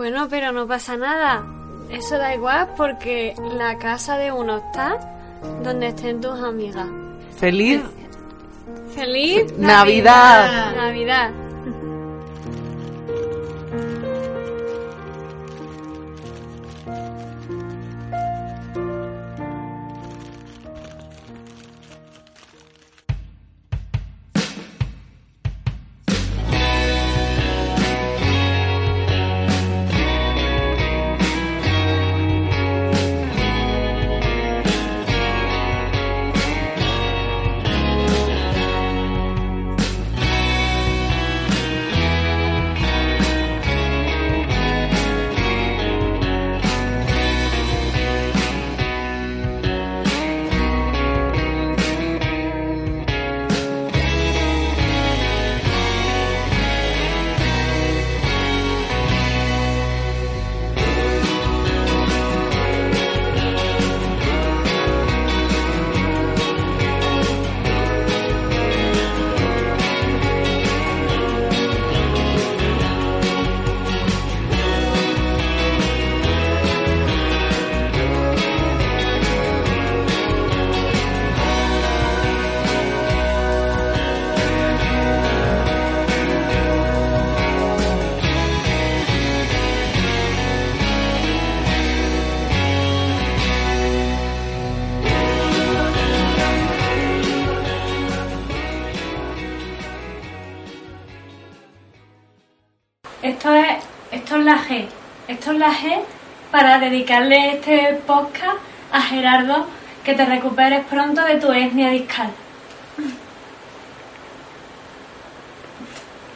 Bueno, 0.00 0.28
pero 0.30 0.50
no 0.50 0.66
pasa 0.66 0.96
nada. 0.96 1.44
Eso 1.90 2.16
da 2.16 2.34
igual 2.34 2.70
porque 2.74 3.34
la 3.58 3.76
casa 3.76 4.16
de 4.16 4.32
uno 4.32 4.56
está 4.56 4.98
donde 5.62 5.88
estén 5.88 6.22
tus 6.22 6.40
amigas. 6.40 6.86
Feliz. 7.36 7.82
¡Feliz 8.94 9.52
Navidad. 9.58 10.74
Navidad! 10.74 11.28
Esto 11.28 11.39
Esto 104.70 105.50
es 105.50 105.58
la 105.58 105.72
G 105.74 106.00
para 106.52 106.78
dedicarle 106.78 107.54
este 107.54 108.00
podcast 108.06 108.58
a 108.92 109.02
Gerardo, 109.02 109.66
que 110.04 110.14
te 110.14 110.24
recuperes 110.24 110.84
pronto 110.84 111.24
de 111.24 111.40
tu 111.40 111.50
etnia 111.50 111.90
discal. 111.90 112.30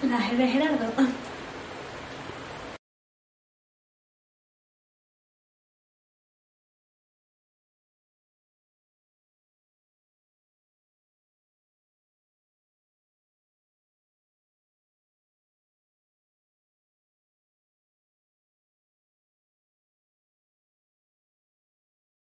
La 0.03 0.19
G 0.19 0.37
de 0.37 0.49
Gerardo. 0.49 1.24